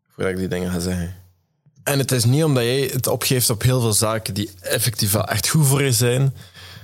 voordat 0.07 0.33
ik 0.33 0.39
die 0.39 0.47
dingen 0.47 0.71
ga 0.71 0.79
zeggen. 0.79 1.15
En 1.83 1.99
het 1.99 2.11
is 2.11 2.25
niet 2.25 2.43
omdat 2.43 2.63
jij 2.63 2.89
het 2.93 3.07
opgeeft 3.07 3.49
op 3.49 3.61
heel 3.61 3.81
veel 3.81 3.93
zaken 3.93 4.33
die 4.33 4.49
effectief 4.61 5.11
wel 5.11 5.25
echt 5.27 5.47
goed 5.47 5.67
voor 5.67 5.83
je 5.83 5.91
zijn, 5.91 6.35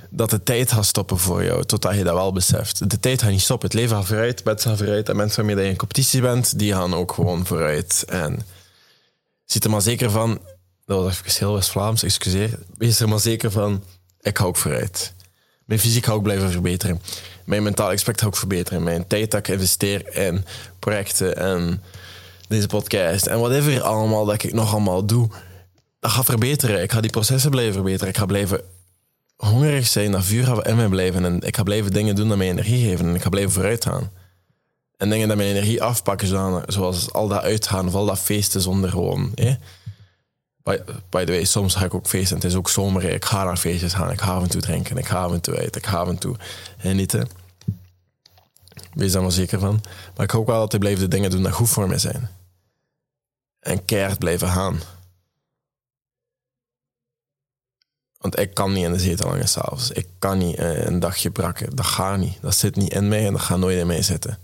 dat 0.09 0.30
de 0.30 0.44
tijd 0.44 0.71
gaat 0.71 0.86
stoppen 0.86 1.19
voor 1.19 1.44
jou, 1.44 1.65
totdat 1.65 1.95
je 1.95 2.03
dat 2.03 2.13
wel 2.13 2.31
beseft. 2.31 2.89
De 2.89 3.00
tijd 3.00 3.21
gaat 3.21 3.31
niet 3.31 3.42
stoppen. 3.42 3.68
Het 3.68 3.77
leven 3.77 3.95
gaat 3.95 4.06
vooruit, 4.06 4.42
het 4.44 4.62
gaat 4.62 4.77
vooruit. 4.77 5.09
En 5.09 5.15
mensen 5.15 5.45
waarmee 5.45 5.65
je 5.65 5.71
in 5.71 5.77
competitie 5.77 6.21
bent, 6.21 6.59
die 6.59 6.74
gaan 6.74 6.94
ook 6.94 7.13
gewoon 7.13 7.45
vooruit. 7.45 8.03
En 8.07 8.45
zit 9.45 9.63
er 9.63 9.69
maar 9.69 9.81
zeker 9.81 10.12
van, 10.12 10.39
dat 10.86 11.03
was 11.03 11.13
even 11.13 11.39
heel 11.45 11.53
West-Vlaams, 11.53 12.03
excuseer. 12.03 12.59
Wees 12.77 13.00
er 13.00 13.09
maar 13.09 13.19
zeker 13.19 13.51
van, 13.51 13.83
ik 14.21 14.38
ga 14.38 14.44
ook 14.44 14.57
vooruit. 14.57 15.13
Mijn 15.65 15.80
fysiek 15.80 16.06
ga 16.06 16.12
ook 16.12 16.24
blijven 16.24 16.51
verbeteren. 16.51 17.01
Mijn 17.45 17.63
mentaal 17.63 17.91
aspect 17.91 18.21
ga 18.21 18.27
ook 18.27 18.38
verbeteren. 18.38 18.83
Mijn 18.83 19.07
tijd 19.07 19.31
dat 19.31 19.39
ik 19.39 19.48
investeer 19.48 20.15
in 20.18 20.45
projecten 20.80 21.38
en 21.38 21.81
deze 22.47 22.68
podcast 22.68 23.25
en 23.25 23.39
whatever 23.39 23.81
allemaal 23.81 24.25
dat 24.25 24.44
ik 24.44 24.53
nog 24.53 24.71
allemaal 24.71 25.06
doe, 25.06 25.30
dat 26.00 26.12
gaat 26.12 26.25
verbeteren. 26.25 26.81
Ik 26.81 26.92
ga 26.92 27.01
die 27.01 27.12
processen 27.12 27.51
blijven 27.51 27.74
verbeteren. 27.74 28.07
Ik 28.07 28.18
ga 28.18 28.25
blijven 28.25 28.62
hongerig 29.36 29.88
zijn, 29.88 30.12
dat 30.12 30.24
vuur 30.24 30.67
in 30.67 30.75
mij 30.75 30.88
blijven. 30.88 31.25
En 31.25 31.41
ik 31.41 31.55
ga 31.55 31.63
blijven 31.63 31.93
dingen 31.93 32.15
doen 32.15 32.27
dat 32.27 32.38
mij 32.38 32.50
energie 32.50 32.89
geven. 32.89 33.08
En 33.08 33.15
ik 33.15 33.22
ga 33.22 33.29
blijven 33.29 33.51
vooruit 33.51 33.86
gaan. 33.86 34.12
En 34.98 35.10
dingen 35.10 35.27
dat 35.27 35.38
mijn 35.38 35.50
energie 35.50 35.84
afpakken, 35.84 36.27
zoals 36.67 37.12
al 37.12 37.27
dat 37.27 37.41
uitgaan 37.41 37.88
of 37.88 37.96
al 37.96 38.05
dat 38.05 38.19
feesten 38.19 38.62
zonder 38.62 38.89
gewoon. 38.89 39.31
Eh? 39.36 39.53
By, 41.10 41.24
the 41.24 41.31
way, 41.31 41.43
soms 41.43 41.75
ga 41.75 41.86
ik 41.86 41.93
ook 41.93 42.08
feesten. 42.08 42.36
Het 42.36 42.46
is 42.46 42.55
ook 42.55 42.69
zomer. 42.69 43.03
Ik 43.03 43.25
ga 43.25 43.43
naar 43.43 43.58
feestjes 43.58 43.93
gaan. 43.93 44.12
Ik 44.12 44.22
ga 44.22 44.34
af 44.34 44.43
en 44.43 44.50
toe 44.50 44.62
drinken. 44.62 44.98
Ik 44.98 45.05
ga 45.05 45.24
af 45.24 45.31
en 45.31 45.41
toe 45.41 45.55
uit. 45.58 45.75
Ik 45.75 45.86
ga 45.86 45.98
af 45.98 46.08
en 46.08 46.17
toe 46.17 46.36
genieten. 46.77 47.29
Wees 48.93 49.12
daar 49.12 49.22
maar 49.22 49.31
zeker 49.31 49.60
van. 49.60 49.81
Maar 50.15 50.25
ik 50.25 50.31
hoop 50.31 50.48
wel 50.48 50.60
dat 50.60 50.72
hij 50.72 50.79
blijft 50.79 51.00
de 51.00 51.08
dingen 51.08 51.29
doen 51.29 51.43
die 51.43 51.51
goed 51.51 51.69
voor 51.69 51.88
mij 51.88 51.98
zijn. 51.98 52.29
En 53.65 53.86
keihard 53.86 54.19
blijven 54.19 54.48
gaan. 54.48 54.79
Want 58.17 58.39
ik 58.39 58.53
kan 58.53 58.74
niet 58.74 58.84
in 58.84 58.91
de 58.91 59.00
zetel 59.00 59.29
hangen 59.29 59.48
s'avonds. 59.48 59.91
Ik 59.91 60.07
kan 60.19 60.38
niet 60.38 60.55
eh, 60.55 60.86
een 60.86 61.00
dagje 61.00 61.31
brakken. 61.31 61.75
Dat 61.75 61.86
gaat 61.86 62.17
niet. 62.17 62.38
Dat 62.41 62.55
zit 62.55 62.75
niet 62.75 62.93
in 62.93 63.07
mij 63.07 63.25
en 63.25 63.31
dat 63.31 63.41
gaat 63.41 63.57
nooit 63.57 63.77
in 63.77 63.88
mij 63.88 64.01
zitten. 64.01 64.38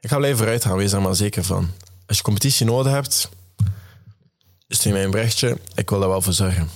Ik 0.00 0.08
ga 0.10 0.16
blijven 0.16 0.38
vooruit 0.38 0.64
gaan, 0.64 0.76
wees 0.76 0.92
er 0.92 1.02
maar 1.02 1.14
zeker 1.14 1.44
van. 1.44 1.70
Als 2.06 2.16
je 2.16 2.22
competitie 2.22 2.66
nodig 2.66 2.92
hebt, 2.92 3.28
stuur 4.68 4.92
mij 4.92 5.04
een 5.04 5.10
berichtje. 5.10 5.58
Ik 5.74 5.90
wil 5.90 6.00
daar 6.00 6.08
wel 6.08 6.22
voor 6.22 6.32
zorgen 6.32 6.68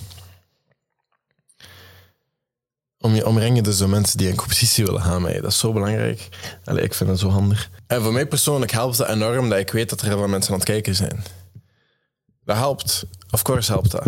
om 3.05 3.15
je 3.15 3.25
omringen 3.25 3.63
dus 3.63 3.77
de 3.77 3.87
mensen 3.87 4.17
die 4.17 4.27
in 4.27 4.35
competitie 4.35 4.85
willen 4.85 5.01
gaan 5.01 5.21
met 5.21 5.33
je. 5.33 5.41
Dat 5.41 5.51
is 5.51 5.59
zo 5.59 5.73
belangrijk. 5.73 6.27
Ik 6.75 6.93
vind 6.93 7.09
het 7.09 7.19
zo 7.19 7.29
handig. 7.29 7.69
En 7.87 8.01
voor 8.01 8.13
mij 8.13 8.27
persoonlijk 8.27 8.71
helpt 8.71 8.97
het 8.97 9.07
enorm 9.07 9.49
dat 9.49 9.59
ik 9.59 9.71
weet 9.71 9.89
dat 9.89 10.01
er 10.01 10.07
heel 10.07 10.17
veel 10.17 10.27
mensen 10.27 10.53
aan 10.53 10.59
het 10.59 10.67
kijken 10.67 10.95
zijn. 10.95 11.23
Dat 12.45 12.55
helpt. 12.55 13.05
Of 13.29 13.41
course 13.41 13.71
helpt 13.71 13.91
dat. 13.91 14.07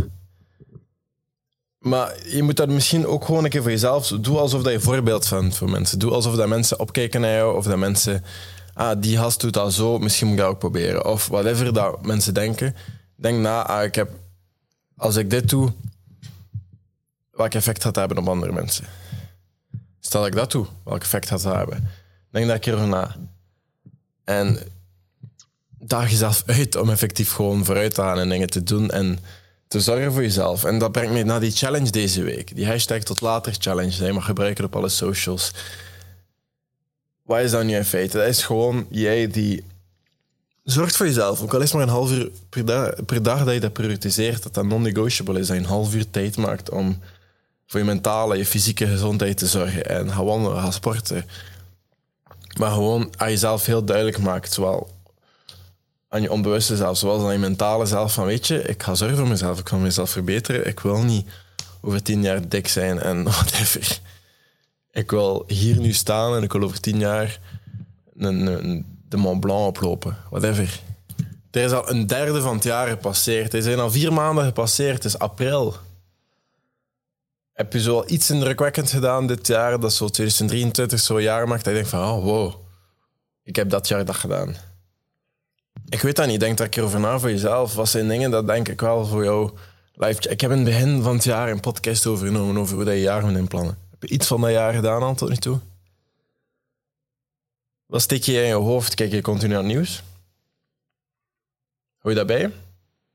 Maar 1.80 2.28
je 2.28 2.44
moet 2.44 2.58
dat 2.58 2.70
misschien 2.70 3.06
ook 3.06 3.26
gewoon 3.26 3.44
een 3.44 3.50
keer 3.50 3.62
voor 3.62 3.72
jezelf... 3.72 4.08
Doe 4.08 4.38
alsof 4.38 4.64
dat 4.64 4.72
je 4.72 4.80
voorbeeld 4.80 5.30
bent 5.30 5.56
voor 5.56 5.70
mensen. 5.70 6.00
Doe 6.00 6.12
alsof 6.12 6.36
dat 6.36 6.48
mensen 6.48 6.80
opkijken 6.80 7.22
naar 7.22 7.36
jou. 7.36 7.58
Of 7.58 7.66
dat 7.66 7.78
mensen... 7.78 8.24
Ah, 8.74 9.02
die 9.02 9.18
gast 9.18 9.42
doet 9.42 9.54
dat 9.54 9.74
zo, 9.74 10.00
misschien 10.00 10.28
moet 10.28 10.36
ik 10.36 10.42
dat 10.42 10.52
ook 10.52 10.60
proberen. 10.60 11.06
Of 11.06 11.28
whatever 11.28 11.74
dat 11.74 12.06
mensen 12.06 12.34
denken. 12.34 12.76
Denk 13.16 13.40
na, 13.40 13.66
ah, 13.66 13.84
ik 13.84 13.96
heb... 13.96 14.10
Als 14.98 15.16
ik 15.16 15.30
dit 15.30 15.50
doe, 15.50 15.74
welk 17.32 17.54
effect 17.54 17.84
gaat 17.84 17.94
dat 17.94 18.08
hebben 18.08 18.24
op 18.24 18.30
andere 18.30 18.52
mensen? 18.52 18.86
Stel 20.00 20.26
ik 20.26 20.36
dat 20.36 20.52
doe, 20.52 20.66
welk 20.84 21.02
effect 21.02 21.28
gaat 21.28 21.42
dat 21.42 21.56
hebben? 21.56 21.90
Denk 22.32 22.46
daar 22.46 22.56
een 22.56 22.62
keer 22.62 22.74
over 22.74 22.88
na. 22.88 23.16
En 24.24 24.60
daag 25.80 26.10
jezelf 26.10 26.44
uit 26.46 26.76
om 26.76 26.90
effectief 26.90 27.32
gewoon 27.32 27.66
vooruit 27.66 27.94
te 27.94 28.02
gaan 28.02 28.20
en 28.20 28.30
dingen 28.30 28.50
te 28.50 28.64
doen. 28.64 28.90
En 28.90 29.20
te 29.68 29.80
zorgen 29.80 30.14
voor 30.14 30.22
jezelf. 30.22 30.64
En 30.64 30.80
dat 30.80 30.92
brengt 30.92 31.14
me 31.14 31.24
naar 31.24 31.40
die 31.40 31.52
challenge 31.52 31.92
deze 31.92 32.24
week. 32.24 32.56
Die 32.56 32.68
hashtag 32.68 33.04
tot 33.04 33.22
later 33.22 33.56
challenge. 33.60 33.98
Die 33.98 34.06
je 34.06 34.14
mag 34.14 34.26
gebruiken 34.26 34.66
op 34.66 34.76
alle 34.76 34.90
socials. 34.90 35.52
Wat 37.24 37.40
is 37.40 37.52
dat 37.52 37.64
nu 37.64 37.76
in 37.76 37.86
feite? 37.86 38.18
Dat 38.18 38.28
is 38.28 38.44
gewoon 38.44 38.86
jij 38.90 39.28
die 39.28 39.64
zorgt 40.64 40.98
voor 40.98 41.06
jezelf. 41.06 41.42
Ook 41.42 41.54
al 41.54 41.62
is 41.62 41.74
maar 41.74 41.82
een 41.82 41.90
half 41.90 42.12
uur 42.12 42.30
per, 43.06 43.24
dag, 43.24 43.44
dat 43.44 43.54
je 43.54 43.60
dat 43.60 43.74
prioritiseert, 43.74 44.44
dat 44.44 44.54
dat 44.54 44.66
non-negotiable 44.66 45.40
is. 45.40 45.48
Dat 45.48 45.56
je 45.56 45.62
een 45.62 45.70
half 45.70 45.96
uur 45.96 46.10
tijd 46.10 46.38
maakt 46.38 46.70
om 46.70 47.00
voor 47.68 47.80
je 47.80 47.86
mentale, 47.86 48.38
je 48.38 48.46
fysieke 48.46 48.88
gezondheid 48.88 49.38
te 49.38 49.48
zorgen. 49.48 49.86
En 49.86 50.12
gaan 50.12 50.26
wandelen, 50.26 50.62
gaan 50.62 50.74
sporten. 50.74 51.26
Maar 52.60 52.72
gewoon 52.72 53.14
aan 53.18 53.30
jezelf 53.30 53.66
heel 53.66 53.84
duidelijk 53.84 54.18
maakt, 54.18 54.54
zowel 54.54 54.90
aan 56.18 56.24
je 56.24 56.32
onbewuste 56.32 56.76
zelf, 56.76 56.98
zoals 56.98 57.24
aan 57.24 57.32
je 57.32 57.38
mentale 57.38 57.86
zelf, 57.86 58.14
van 58.14 58.26
weet 58.26 58.48
je, 58.48 58.62
ik 58.62 58.84
ga 58.84 58.96
zorgen 58.96 59.18
voor 59.18 59.28
mezelf, 59.28 59.60
ik 59.60 59.70
ga 59.70 59.78
mezelf 59.78 60.10
verbeteren, 60.10 60.68
ik 60.68 60.80
wil 60.80 61.04
niet 61.04 61.28
over 61.82 62.04
tien 62.04 62.22
jaar 62.22 62.50
dik 62.50 62.68
zijn 62.68 63.00
en 63.00 63.24
whatever. 63.32 64.00
Ik 64.92 65.12
wil 65.12 65.44
hier 65.48 65.80
nu 65.80 65.94
staan 65.94 66.36
en 66.36 66.44
ik 66.44 66.52
wil 66.52 66.64
over 66.64 66.80
tien 66.80 67.00
jaar 67.00 67.40
een, 68.18 68.86
de 69.10 69.18
Mont 69.18 69.40
Blanc 69.40 69.68
oplopen, 69.68 70.18
whatever. 70.30 70.80
Er 71.52 71.64
is 71.64 71.72
al 71.72 71.90
een 71.90 72.08
derde 72.08 72.42
van 72.42 72.56
het 72.56 72.64
jaar 72.64 72.88
gepasseerd. 72.88 73.54
Er 73.54 73.62
zijn 73.62 73.80
al 73.80 73.92
vier 73.92 74.14
maanden 74.14 74.46
gepasseerd, 74.46 75.04
het 75.04 75.06
is 75.06 75.20
april. 75.20 75.76
Heb 77.54 77.74
je 77.74 77.82
zo 77.82 77.96
al 77.96 78.10
iets 78.10 78.30
indrukwekkend 78.30 78.90
gedaan 78.90 79.28
dit 79.28 79.48
jaar, 79.48 79.80
dat 79.80 79.94
zo 79.94 80.08
2023 80.08 81.00
zo'n 81.00 81.22
jaar 81.22 81.48
maakt, 81.48 81.64
dat 81.64 81.74
je 81.74 81.80
denkt 81.80 81.96
van, 81.96 82.04
oh 82.04 82.24
wow, 82.24 82.54
ik 83.44 83.56
heb 83.56 83.70
dat 83.70 83.88
jaar 83.88 84.06
dat 84.06 84.16
gedaan. 84.16 84.56
Ik 85.90 86.02
weet 86.02 86.16
dat 86.16 86.28
niet. 86.28 86.40
Denk 86.40 86.58
daar 86.58 86.66
een 86.66 86.72
keer 86.72 86.84
over 86.84 87.00
na 87.00 87.20
voor 87.20 87.30
jezelf. 87.30 87.74
Wat 87.74 87.90
zijn 87.90 88.08
dingen 88.08 88.32
dat 88.32 88.48
denk 88.48 88.68
ik 88.68 88.82
wel 88.82 89.06
voor 89.06 89.24
jou 89.24 89.52
live. 89.94 90.30
Ik 90.30 90.42
heb 90.42 90.52
in 90.52 90.58
het 90.58 90.66
begin 90.66 91.02
van 91.02 91.14
het 91.16 91.24
jaar 91.24 91.50
een 91.50 91.60
podcast 91.60 92.06
overgenomen 92.06 92.58
over 92.58 92.76
hoe 92.76 92.84
dat 92.84 92.94
je 92.94 93.00
jaar 93.00 93.26
moet 93.26 93.38
inplannen. 93.38 93.78
Heb 93.90 94.02
je 94.02 94.16
iets 94.16 94.28
van 94.28 94.42
dat 94.42 94.52
jaar 94.52 94.74
gedaan 94.74 95.04
al 95.04 95.16
tot 95.16 95.30
nu 95.30 95.36
toe? 95.36 95.60
Wat 97.86 98.02
steek 98.02 98.24
je 98.24 98.34
in 98.34 98.48
je 98.48 98.54
hoofd? 98.54 98.96
Kijk 98.96 99.12
je 99.12 99.22
continu 99.22 99.54
naar 99.54 99.64
nieuws? 99.64 100.04
Hoe 101.98 102.12
je 102.12 102.18
dat 102.18 102.28
bij? 102.28 102.52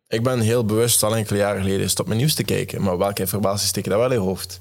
Ik 0.07 0.23
ben 0.23 0.41
heel 0.41 0.65
bewust 0.65 1.03
al 1.03 1.17
enkele 1.17 1.39
jaren 1.39 1.63
geleden 1.63 1.91
stop 1.91 2.07
mijn 2.07 2.19
nieuws 2.19 2.35
te 2.35 2.45
kijken. 2.45 2.83
Maar 2.83 2.99
welke 2.99 3.21
informatie 3.21 3.69
steek 3.69 3.85
je 3.85 3.91
daar 3.91 3.99
wel 3.99 4.11
in 4.11 4.15
je 4.15 4.25
hoofd? 4.25 4.61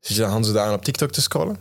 Zit 0.00 0.16
je 0.16 0.22
dan 0.22 0.52
dagen 0.52 0.74
op 0.74 0.84
TikTok 0.84 1.10
te 1.10 1.20
scrollen? 1.20 1.56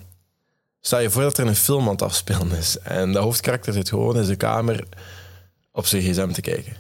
Stel 0.82 1.00
je 1.00 1.10
voor 1.10 1.22
dat 1.22 1.38
er 1.38 1.48
een 1.48 1.56
film 1.56 1.84
aan 1.84 1.92
het 1.92 2.02
afspelen 2.02 2.52
is. 2.52 2.80
En 2.80 3.12
dat 3.12 3.24
hoofdkarakter 3.24 3.74
zit 3.74 3.90
gewoon 3.90 4.18
in 4.18 4.24
zijn 4.24 4.38
kamer 4.38 4.84
op 5.78 5.86
zijn 5.86 6.02
gsm 6.02 6.32
te 6.32 6.42
kijken. 6.42 6.76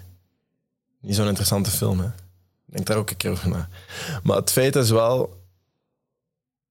Niet 1.01 1.15
zo'n 1.15 1.27
interessante 1.27 1.71
film, 1.71 1.99
hè? 1.99 2.09
Denk 2.65 2.85
daar 2.87 2.97
ook 2.97 3.09
een 3.09 3.17
keer 3.17 3.31
over 3.31 3.49
na. 3.49 3.69
Maar 4.23 4.35
het 4.35 4.51
feit 4.51 4.75
is 4.75 4.89
wel... 4.89 5.45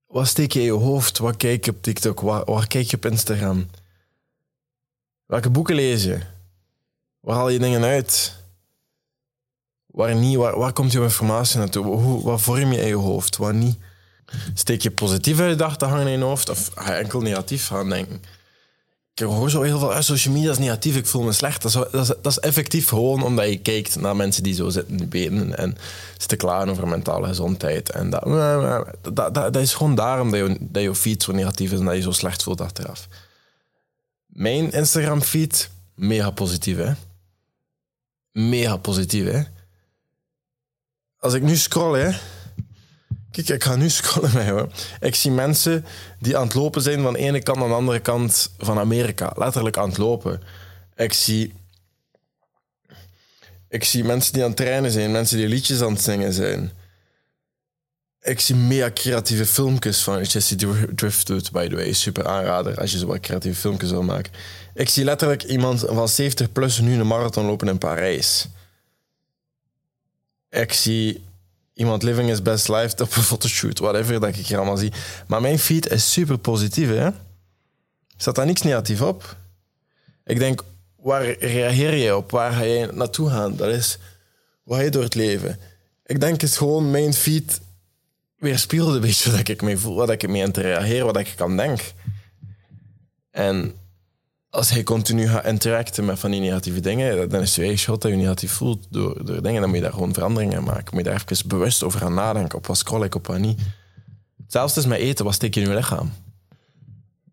Wat 0.07 0.27
steek 0.27 0.53
je 0.53 0.59
in 0.59 0.65
je 0.65 0.73
hoofd? 0.73 1.19
Wat 1.19 1.37
kijk 1.37 1.65
je 1.65 1.71
op 1.71 1.83
TikTok? 1.83 2.21
Waar, 2.21 2.67
kijk 2.67 2.91
je 2.91 2.97
op 2.97 3.05
Instagram? 3.07 3.71
Welke 5.27 5.51
boeken 5.51 5.75
lees 5.75 6.05
je? 6.05 6.21
Waar 7.21 7.37
haal 7.37 7.49
je 7.49 7.59
dingen 7.59 7.83
uit? 7.83 8.37
Waar 9.87 10.15
niet? 10.15 10.37
Waar, 10.37 10.59
waar 10.59 10.73
komt 10.73 10.93
je 10.93 11.01
informatie 11.01 11.59
naartoe? 11.59 11.85
Hoe, 11.85 12.23
wat 12.23 12.41
vorm 12.41 12.73
je 12.73 12.81
in 12.81 12.87
je 12.87 12.95
hoofd? 12.95 13.37
Wat 13.37 13.55
niet? 13.55 13.79
Steek 14.55 14.83
je 14.83 14.91
positieve 14.91 15.49
gedachten 15.49 15.89
hangen 15.89 16.07
in 16.07 16.19
je 16.19 16.25
hoofd? 16.25 16.49
Of 16.49 16.71
ga 16.75 16.93
je 16.93 17.03
enkel 17.03 17.21
negatief 17.21 17.67
gaan 17.67 17.89
denken? 17.89 18.23
Ik 19.21 19.27
hoor 19.27 19.51
zo 19.51 19.63
heel 19.63 19.79
veel, 19.79 19.93
ah, 19.93 20.03
social 20.03 20.35
media 20.35 20.51
is 20.51 20.59
negatief, 20.59 20.97
ik 20.97 21.07
voel 21.07 21.23
me 21.23 21.33
slecht. 21.33 21.63
Dat 21.63 21.75
is, 21.75 21.91
dat, 21.91 21.95
is, 21.95 22.07
dat 22.07 22.27
is 22.27 22.39
effectief 22.39 22.89
gewoon 22.89 23.23
omdat 23.23 23.49
je 23.49 23.59
kijkt 23.59 23.97
naar 23.97 24.17
mensen 24.17 24.43
die 24.43 24.55
zo 24.55 24.69
zitten 24.69 25.09
benen 25.09 25.59
en 25.59 25.77
zitten 26.19 26.39
klagen 26.39 26.69
over 26.69 26.89
mentale 26.89 27.27
gezondheid. 27.27 27.91
En 27.91 28.11
dat, 28.11 28.23
dat, 29.03 29.35
dat, 29.35 29.35
dat 29.35 29.57
is 29.57 29.75
gewoon 29.75 29.95
daarom 29.95 30.31
dat 30.31 30.41
je, 30.41 30.57
dat 30.61 30.83
je 30.83 30.95
feed 30.95 31.23
zo 31.23 31.33
negatief 31.33 31.73
is 31.73 31.79
en 31.79 31.85
dat 31.85 31.95
je 31.95 32.01
zo 32.03 32.11
slecht 32.11 32.43
voelt 32.43 32.61
achteraf. 32.61 33.09
Mijn 34.27 34.73
Instagram 34.73 35.23
feed, 35.23 35.71
mega 35.95 36.31
positief 36.31 36.77
hè. 36.77 36.93
Mega 38.33 38.77
positief 38.77 39.25
hè. 39.25 39.43
Als 41.19 41.35
ik 41.35 41.43
nu 41.43 41.57
scroll 41.57 41.99
hè, 42.01 42.19
Kijk, 43.37 43.49
ik 43.49 43.65
ga 43.65 43.77
nu 43.77 43.91
scrollen 44.01 44.35
met 44.35 44.47
jou. 44.47 44.69
Ik 45.01 45.15
zie 45.15 45.31
mensen 45.31 45.85
die 46.19 46.37
aan 46.37 46.45
het 46.47 46.55
lopen 46.55 46.83
zijn 46.83 47.03
van 47.03 47.13
de 47.13 47.19
ene 47.19 47.43
kant 47.43 47.59
naar 47.59 47.69
de 47.69 47.75
andere 47.75 48.01
kant 48.01 48.53
van 48.59 48.79
Amerika. 48.79 49.33
Letterlijk 49.37 49.77
aan 49.77 49.89
het 49.89 49.99
lopen. 49.99 50.43
Ik 50.95 51.13
zie, 51.13 51.55
ik 53.69 53.85
zie 53.85 54.05
mensen 54.05 54.33
die 54.33 54.43
aan 54.43 54.49
het 54.49 54.57
trainen 54.57 54.91
zijn, 54.91 55.11
mensen 55.11 55.37
die 55.37 55.49
liedjes 55.49 55.83
aan 55.83 55.93
het 55.93 56.03
zingen 56.03 56.33
zijn. 56.33 56.71
Ik 58.21 58.41
zie 58.41 58.55
mega 58.55 58.91
creatieve 58.95 59.47
filmpjes 59.47 60.03
van 60.03 60.23
Jesse 60.23 60.57
Driftwood, 60.95 61.53
by 61.53 61.69
the 61.69 61.75
way. 61.75 61.93
Super 61.93 62.27
aanrader 62.27 62.81
als 62.81 62.93
je 62.93 62.99
zo 62.99 63.07
wat 63.07 63.21
creatieve 63.21 63.61
filmpjes 63.61 63.91
wil 63.91 64.03
maken. 64.03 64.33
Ik 64.75 64.89
zie 64.89 65.05
letterlijk 65.05 65.43
iemand 65.43 65.81
van 65.81 66.09
70 66.09 66.53
plus 66.53 66.81
nu 66.81 67.01
een 67.01 67.07
marathon 67.07 67.47
lopen 67.47 67.69
in 67.69 67.79
Parijs. 67.79 68.49
Ik 70.51 70.73
zie 70.73 71.25
iemand 71.77 72.03
living 72.03 72.29
his 72.29 72.43
best 72.43 72.69
life 72.69 73.03
op 73.03 73.17
een 73.17 73.23
fotoshoot, 73.23 73.79
whatever 73.79 74.21
dat 74.21 74.37
ik 74.37 74.47
hier 74.47 74.57
allemaal 74.57 74.77
zie. 74.77 74.93
Maar 75.27 75.41
mijn 75.41 75.59
feed 75.59 75.91
is 75.91 76.13
super 76.13 76.39
positief, 76.39 76.89
hè? 76.89 77.09
Staat 78.17 78.35
daar 78.35 78.47
niks 78.47 78.63
negatief 78.63 79.03
op? 79.03 79.37
Ik 80.25 80.39
denk, 80.39 80.63
waar 80.97 81.39
reageer 81.39 81.95
je 81.95 82.17
op? 82.17 82.31
Waar 82.31 82.53
ga 82.53 82.63
je 82.63 82.91
naartoe 82.93 83.31
gaan? 83.31 83.57
Dat 83.57 83.69
is 83.69 83.99
waar 84.63 84.85
je 84.85 84.91
door 84.91 85.03
het 85.03 85.15
leven. 85.15 85.59
Ik 86.07 86.21
denk, 86.21 86.43
is 86.43 86.57
gewoon 86.57 86.91
mijn 86.91 87.15
feed 87.15 87.61
weerspiegelt 88.39 88.95
een 88.95 89.01
beetje 89.01 89.31
wat 89.31 89.49
ik 89.49 89.63
mee 89.63 89.79
voel, 89.79 89.95
wat 89.95 90.11
ik 90.11 90.29
mee 90.29 90.43
aan 90.45 90.53
te 90.53 90.61
reageren, 90.61 91.07
wat 91.07 91.17
ik 91.17 91.33
kan 91.37 91.57
denk. 91.57 91.81
En 93.31 93.75
als 94.57 94.71
hij 94.71 94.83
continu 94.83 95.29
gaat 95.29 95.45
interacten 95.45 96.05
met 96.05 96.19
van 96.19 96.31
die 96.31 96.41
negatieve 96.41 96.81
dingen, 96.81 97.29
dan 97.29 97.41
is 97.41 97.55
je 97.55 97.61
eigen 97.61 97.79
schuld 97.79 98.03
dat 98.03 98.11
je 98.11 98.17
negatief 98.17 98.53
voelt 98.53 98.87
door, 98.91 99.25
door 99.25 99.43
dingen. 99.43 99.61
Dan 99.61 99.69
moet 99.69 99.79
je 99.79 99.85
daar 99.85 99.93
gewoon 99.93 100.15
veranderingen 100.15 100.65
maken. 100.65 100.87
Moet 100.91 101.05
je 101.05 101.11
daar 101.11 101.25
even 101.29 101.49
bewust 101.49 101.83
over 101.83 102.01
gaan 102.01 102.15
nadenken. 102.15 102.59
Op 102.59 102.67
wat 102.67 102.79
scroll 102.79 103.05
ik, 103.05 103.15
op 103.15 103.27
wat 103.27 103.39
niet. 103.39 103.61
Zelfs 104.47 104.77
is 104.77 104.87
met 104.87 104.99
eten, 104.99 105.25
wat 105.25 105.35
steek 105.35 105.55
je 105.55 105.61
in 105.61 105.69
je 105.69 105.75
lichaam? 105.75 106.13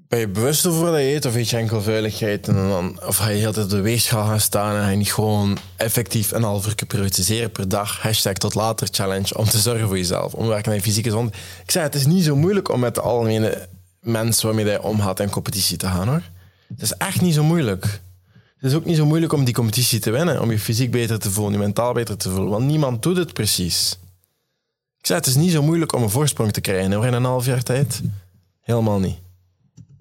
Ben 0.08 0.20
je 0.20 0.27
bewust 0.27 0.65
over 0.65 0.86
dat 0.86 1.00
je 1.00 1.13
eet 1.13 1.25
of 1.25 1.36
eet 1.36 1.50
je 1.50 1.58
enkel 1.58 1.82
veiligheid? 1.82 2.48
En 2.48 2.53
dan, 2.53 3.00
of 3.06 3.18
ga 3.18 3.30
je 3.30 3.38
heel 3.38 3.51
tijd 3.51 3.65
op 3.65 3.72
de 3.72 3.82
weegschaal 3.82 4.25
gaan 4.25 4.39
staan 4.39 4.75
en 4.75 4.82
ga 4.82 4.89
je 4.89 4.98
niet 4.98 5.13
gewoon 5.13 5.58
effectief 5.75 6.32
een 6.32 6.44
half 6.44 6.68
uur 6.68 6.86
prioritiseren 6.88 7.51
per 7.51 7.70
dag? 7.70 8.01
Hashtag 8.01 8.34
tot 8.34 8.56
later 8.56 8.88
challenge 8.92 9.38
om 9.38 9.46
te 9.46 9.60
zorgen 9.60 9.88
voor 9.88 9.98
jezelf. 9.98 10.34
Om 10.34 10.48
werken 10.48 10.72
aan 10.72 10.77
je 10.77 10.84
fysieke 10.84 11.10
gezondheid. 11.10 11.44
Ik 11.63 11.72
zei, 11.72 11.84
het 11.84 11.96
is 11.96 12.06
niet 12.06 12.24
zo 12.24 12.36
moeilijk 12.36 12.70
om 12.70 12.80
met 12.80 12.96
de 12.96 13.01
algemene 13.01 13.68
mensen 14.00 14.46
waarmee 14.46 14.65
je 14.65 14.82
omgaat 14.82 15.20
in 15.20 15.30
competitie 15.30 15.77
te 15.77 15.88
gaan 15.88 16.08
hoor. 16.08 16.22
Het 16.74 16.82
is 16.82 16.94
echt 16.94 17.22
niet 17.22 17.34
zo 17.34 17.44
moeilijk. 17.44 18.01
Het 18.58 18.72
is 18.72 18.77
ook 18.77 18.86
niet 18.86 18.98
zo 18.98 19.06
moeilijk 19.06 19.34
om 19.34 19.44
die 19.44 19.53
competitie 19.53 20.00
te 20.00 20.12
winnen, 20.12 20.42
om 20.42 20.51
je 20.51 20.60
fysiek 20.60 20.92
beter 20.92 21.20
te 21.20 21.32
voelen, 21.32 21.53
je 21.53 21.60
mentaal 21.60 21.94
beter 21.94 22.18
te 22.18 22.30
voelen, 22.30 22.50
want 22.50 22.65
niemand 22.65 23.03
doet 23.03 23.18
het 23.18 23.34
precies. 23.34 23.98
Ik 25.00 25.06
zei, 25.06 25.20
het 25.20 25.27
is 25.27 25.36
niet 25.36 25.51
zo 25.51 25.62
moeilijk 25.62 25.94
om 25.94 26.03
een 26.03 26.10
voorsprong 26.10 26.51
te 26.51 26.62
krijgen 26.62 27.03
in 27.03 27.13
een 27.13 27.24
half 27.24 27.46
jaar 27.46 27.63
tijd. 27.63 28.01
Helemaal 28.62 29.00
niet. 29.00 29.18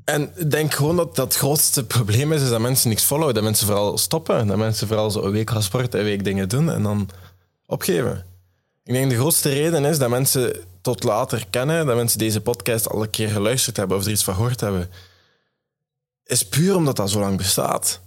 En 0.05 0.31
ik 0.37 0.50
denk 0.50 0.75
gewoon 0.75 0.97
dat 0.97 1.17
dat 1.17 1.25
het 1.25 1.37
grootste 1.37 1.85
probleem 1.85 2.33
is, 2.33 2.43
is 2.43 2.49
dat 2.49 2.61
mensen 2.61 2.88
niks 2.88 3.02
followen. 3.02 3.35
Dat 3.35 3.43
mensen 3.43 3.67
vooral 3.67 3.99
stoppen. 3.99 4.47
Dat 4.47 4.57
mensen 4.57 4.87
vooral 4.87 5.11
zo 5.11 5.23
een 5.23 5.33
week 5.33 5.50
gaan 5.50 5.62
sporten, 5.62 6.00
een 6.00 6.07
week 6.07 6.25
dingen 6.25 6.49
doen 6.49 6.71
en 6.71 6.83
dan 6.83 7.09
opgeven. 7.67 8.25
Ik 8.85 8.93
denk 8.93 9.11
de 9.11 9.17
grootste 9.17 9.49
reden 9.49 9.85
is 9.85 9.99
dat 9.99 10.11
mensen 10.11 10.57
tot 10.81 11.02
later 11.02 11.47
kennen, 11.50 11.87
dat 11.87 11.97
mensen 11.97 12.19
deze 12.19 12.41
podcast 12.41 12.88
al 12.88 13.02
een 13.02 13.11
keer 13.11 13.29
geluisterd 13.29 13.76
hebben 13.76 13.97
of 13.97 14.05
er 14.05 14.11
iets 14.11 14.25
van 14.25 14.35
gehoord 14.35 14.61
hebben 14.61 14.91
is 16.25 16.49
puur 16.49 16.76
omdat 16.76 16.97
dat 16.97 17.11
zo 17.11 17.21
lang 17.21 17.37
bestaat. 17.37 18.00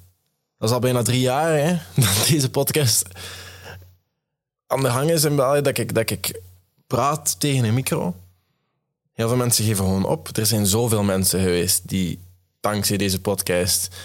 Dat 0.58 0.70
is 0.70 0.76
al 0.76 0.82
bijna 0.82 1.02
drie 1.02 1.20
jaar 1.20 1.58
hè, 1.58 1.78
dat 2.04 2.28
deze 2.30 2.50
podcast 2.50 3.06
aan 4.68 4.82
de 4.82 4.90
gang 4.90 5.10
is 5.10 5.24
in 5.24 5.36
België, 5.36 5.62
dat 5.62 5.78
ik, 5.78 5.94
dat 5.94 6.10
ik 6.10 6.42
praat 6.88 7.40
tegen 7.40 7.64
een 7.64 7.74
micro. 7.74 8.16
Heel 9.14 9.28
veel 9.28 9.38
mensen 9.38 9.66
geven 9.66 9.86
gewoon 9.86 10.06
op. 10.06 10.38
Er 10.38 10.46
zijn 10.46 10.66
zoveel 10.66 11.04
mensen 11.04 11.40
geweest 11.40 11.88
die 11.88 12.20
dankzij 12.60 12.98
deze 12.98 13.22
podcast 13.22 13.96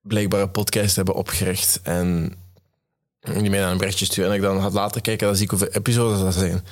blijkbaar 0.00 0.40
een 0.40 0.50
podcast 0.50 0.96
hebben 0.96 1.14
opgericht 1.14 1.80
en 1.82 2.34
die 3.20 3.50
mij 3.50 3.60
dan 3.60 3.70
een 3.70 3.78
berichtje 3.78 4.04
sturen 4.04 4.30
en 4.30 4.36
ik 4.36 4.42
dan 4.42 4.58
had 4.58 4.72
later 4.72 5.00
kijken, 5.00 5.26
dan 5.26 5.36
zie 5.36 5.44
ik 5.44 5.50
hoeveel 5.50 5.68
episodes 5.68 6.20
dat 6.20 6.34
zijn. 6.34 6.64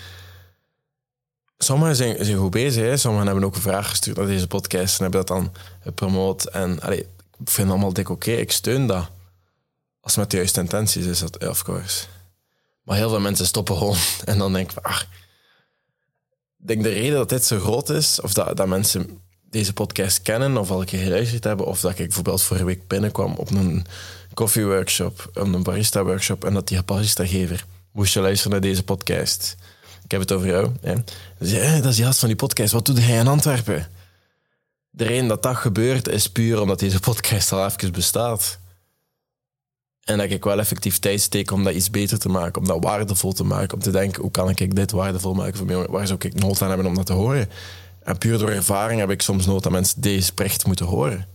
Sommigen 1.64 1.96
zijn, 1.96 2.36
goed 2.36 2.50
bezig. 2.50 2.82
Hè. 2.82 2.96
Sommigen 2.96 3.26
hebben 3.26 3.44
ook 3.44 3.54
een 3.54 3.60
vraag 3.60 3.88
gestuurd 3.88 4.16
naar 4.16 4.26
deze 4.26 4.46
podcast 4.46 4.96
en 4.96 5.02
hebben 5.02 5.26
dat 5.26 5.36
dan 5.36 5.52
gepromoot. 5.82 6.44
En 6.44 6.72
ik 6.90 7.06
vind 7.44 7.56
het 7.56 7.68
allemaal 7.68 7.92
dik 7.92 8.08
oké. 8.08 8.30
Ik 8.30 8.52
steun 8.52 8.86
dat. 8.86 9.08
Als 10.00 10.16
met 10.16 10.30
de 10.30 10.36
juiste 10.36 10.60
intenties 10.60 11.06
is, 11.06 11.18
dat, 11.18 11.48
of 11.48 11.62
course. 11.62 12.04
Maar 12.82 12.96
heel 12.96 13.08
veel 13.08 13.20
mensen 13.20 13.46
stoppen 13.46 13.76
gewoon. 13.76 13.96
En 14.24 14.38
dan 14.38 14.52
denk 14.52 14.70
ik, 14.70 14.78
ach, 14.78 15.02
ik 16.58 16.66
denk 16.66 16.82
de 16.82 16.88
reden 16.88 17.16
dat 17.16 17.28
dit 17.28 17.44
zo 17.44 17.58
groot 17.58 17.88
is, 17.90 18.20
of 18.20 18.32
dat, 18.32 18.56
dat 18.56 18.66
mensen 18.66 19.20
deze 19.50 19.72
podcast 19.72 20.22
kennen, 20.22 20.56
of 20.56 20.70
al 20.70 20.80
een 20.80 20.86
keer 20.86 21.02
geluisterd 21.02 21.44
hebben, 21.44 21.66
of 21.66 21.80
dat 21.80 21.90
ik 21.90 21.96
bijvoorbeeld 21.96 22.42
vorige 22.42 22.66
week 22.66 22.86
binnenkwam 22.86 23.34
op 23.34 23.50
een 23.50 23.86
koffieworkshop, 24.34 25.30
op 25.34 25.36
een 25.36 25.62
barista-workshop, 25.62 26.44
en 26.44 26.54
dat 26.54 26.68
die 26.68 26.82
barista-gever 26.82 27.64
moest 27.92 28.14
je 28.14 28.20
luisteren 28.20 28.52
naar 28.52 28.60
deze 28.60 28.84
podcast. 28.84 29.56
Ik 30.04 30.10
heb 30.10 30.20
het 30.20 30.32
over 30.32 30.46
jou. 30.46 30.72
Hè. 30.80 30.94
Dus, 31.38 31.82
dat 31.82 31.92
is 31.92 31.98
gast 31.98 32.18
van 32.18 32.28
die 32.28 32.36
podcast. 32.36 32.72
Wat 32.72 32.86
doet 32.86 32.98
hij 32.98 33.18
in 33.18 33.26
Antwerpen? 33.26 33.88
De 34.90 35.04
reden 35.04 35.28
dat 35.28 35.42
dat 35.42 35.56
gebeurt 35.56 36.08
is 36.08 36.30
puur 36.30 36.60
omdat 36.60 36.78
deze 36.78 37.00
podcast 37.00 37.52
al 37.52 37.66
even 37.66 37.92
bestaat. 37.92 38.58
En 40.04 40.18
dat 40.18 40.30
ik 40.30 40.44
wel 40.44 40.58
effectief 40.58 40.98
tijd 40.98 41.20
steek 41.20 41.50
om 41.50 41.64
dat 41.64 41.74
iets 41.74 41.90
beter 41.90 42.18
te 42.18 42.28
maken, 42.28 42.60
om 42.60 42.66
dat 42.66 42.84
waardevol 42.84 43.32
te 43.32 43.44
maken, 43.44 43.74
om 43.74 43.82
te 43.82 43.90
denken, 43.90 44.22
hoe 44.22 44.30
kan 44.30 44.50
ik 44.50 44.74
dit 44.74 44.90
waardevol 44.90 45.34
maken 45.34 45.56
voor 45.56 45.66
mij? 45.66 45.86
Waar 45.86 46.06
zou 46.06 46.18
ik 46.22 46.34
nood 46.34 46.62
aan 46.62 46.68
hebben 46.68 46.86
om 46.86 46.94
dat 46.94 47.06
te 47.06 47.12
horen? 47.12 47.50
En 48.02 48.18
puur 48.18 48.38
door 48.38 48.50
ervaring 48.50 49.00
heb 49.00 49.10
ik 49.10 49.22
soms 49.22 49.46
nood 49.46 49.62
dat 49.62 49.72
mensen 49.72 50.00
deze 50.00 50.24
spreekt 50.24 50.66
moeten 50.66 50.86
horen. 50.86 51.26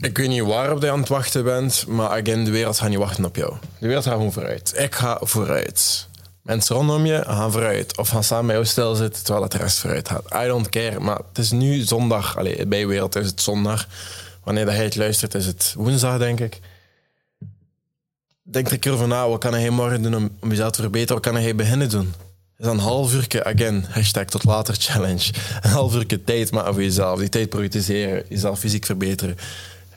Ik 0.00 0.16
weet 0.16 0.28
niet 0.28 0.42
waarop 0.42 0.82
je 0.82 0.90
aan 0.90 0.98
het 0.98 1.08
wachten 1.08 1.44
bent, 1.44 1.86
maar 1.86 2.08
again, 2.08 2.44
de 2.44 2.50
wereld 2.50 2.78
gaat 2.78 2.88
niet 2.88 2.98
wachten 2.98 3.24
op 3.24 3.36
jou. 3.36 3.54
De 3.78 3.86
wereld 3.86 4.04
gaat 4.04 4.14
gewoon 4.14 4.32
vooruit. 4.32 4.74
Ik 4.76 4.94
ga 4.94 5.20
vooruit. 5.22 6.08
Mensen 6.46 6.76
rondom 6.76 7.06
je 7.06 7.22
gaan 7.26 7.52
vooruit. 7.52 7.96
Of 7.98 8.08
gaan 8.08 8.24
samen 8.24 8.46
bij 8.46 8.54
jou 8.54 8.66
stilzitten 8.66 9.24
terwijl 9.24 9.44
het 9.44 9.54
rest 9.54 9.78
vooruit 9.78 10.08
gaat. 10.08 10.44
I 10.44 10.46
don't 10.46 10.68
care. 10.68 11.00
Maar 11.00 11.20
het 11.28 11.38
is 11.38 11.50
nu 11.50 11.80
zondag. 11.80 12.36
Allee, 12.36 12.66
bij 12.66 12.86
wereld 12.86 13.16
is 13.16 13.26
het 13.26 13.40
zondag. 13.40 13.86
Wanneer 14.44 14.64
dat 14.64 14.74
hij 14.74 14.84
het 14.84 14.96
luistert, 14.96 15.34
is 15.34 15.46
het 15.46 15.74
woensdag, 15.76 16.18
denk 16.18 16.40
ik. 16.40 16.60
Denk 18.42 18.66
er 18.66 18.72
een 18.72 18.78
keer 18.78 18.92
over 18.92 19.08
na. 19.08 19.28
Wat 19.28 19.40
kan 19.40 19.54
hij 19.54 19.70
morgen 19.70 20.02
doen 20.02 20.16
om, 20.16 20.30
jezelf 20.48 20.70
te 20.70 20.80
verbeteren? 20.80 21.22
Wat 21.22 21.32
kan 21.32 21.42
hij 21.42 21.54
beginnen 21.54 21.90
doen? 21.90 22.14
is 22.58 22.66
een 22.66 22.78
half 22.78 23.14
uur, 23.14 23.44
again, 23.44 23.84
hashtag 23.88 24.24
tot 24.24 24.44
later 24.44 24.74
challenge. 24.78 25.32
Een 25.60 25.70
half 25.70 25.94
uur 25.94 26.24
tijd 26.24 26.52
maken 26.52 26.72
voor 26.72 26.82
jezelf. 26.82 27.18
Die 27.18 27.28
tijd 27.28 27.48
prioritiseren. 27.48 28.24
Jezelf 28.28 28.58
fysiek 28.58 28.86
verbeteren. 28.86 29.36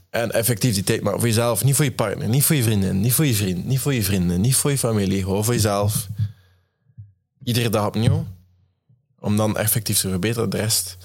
En 0.10 0.32
effectief 0.32 0.74
die 0.74 0.84
tijd 0.84 1.02
maken 1.02 1.20
voor 1.20 1.28
jezelf. 1.28 1.64
Niet 1.64 1.76
voor 1.76 1.86
je 1.86 1.92
partner, 1.92 2.28
niet 2.28 2.44
voor 2.44 2.56
je 2.56 2.64
vriendin, 2.64 3.00
niet 3.00 3.14
voor 3.14 3.26
je 3.26 3.36
vriend, 3.36 3.66
niet 3.66 3.80
voor 3.80 3.94
je 3.94 4.04
vrienden, 4.04 4.42
niet 4.42 4.56
voor 4.56 4.72
je 4.72 4.78
familie. 4.78 5.24
Gewoon 5.24 5.46
voor 5.46 5.54
jezelf. 5.54 6.08
Iedere 7.44 7.70
dag 7.70 7.86
opnieuw. 7.86 8.26
Om 9.20 9.38
dan 9.38 9.58
effectief 9.58 10.00
te 10.00 10.10
verbeteren. 10.10 10.50
De 10.50 10.58
rest. 10.58 10.98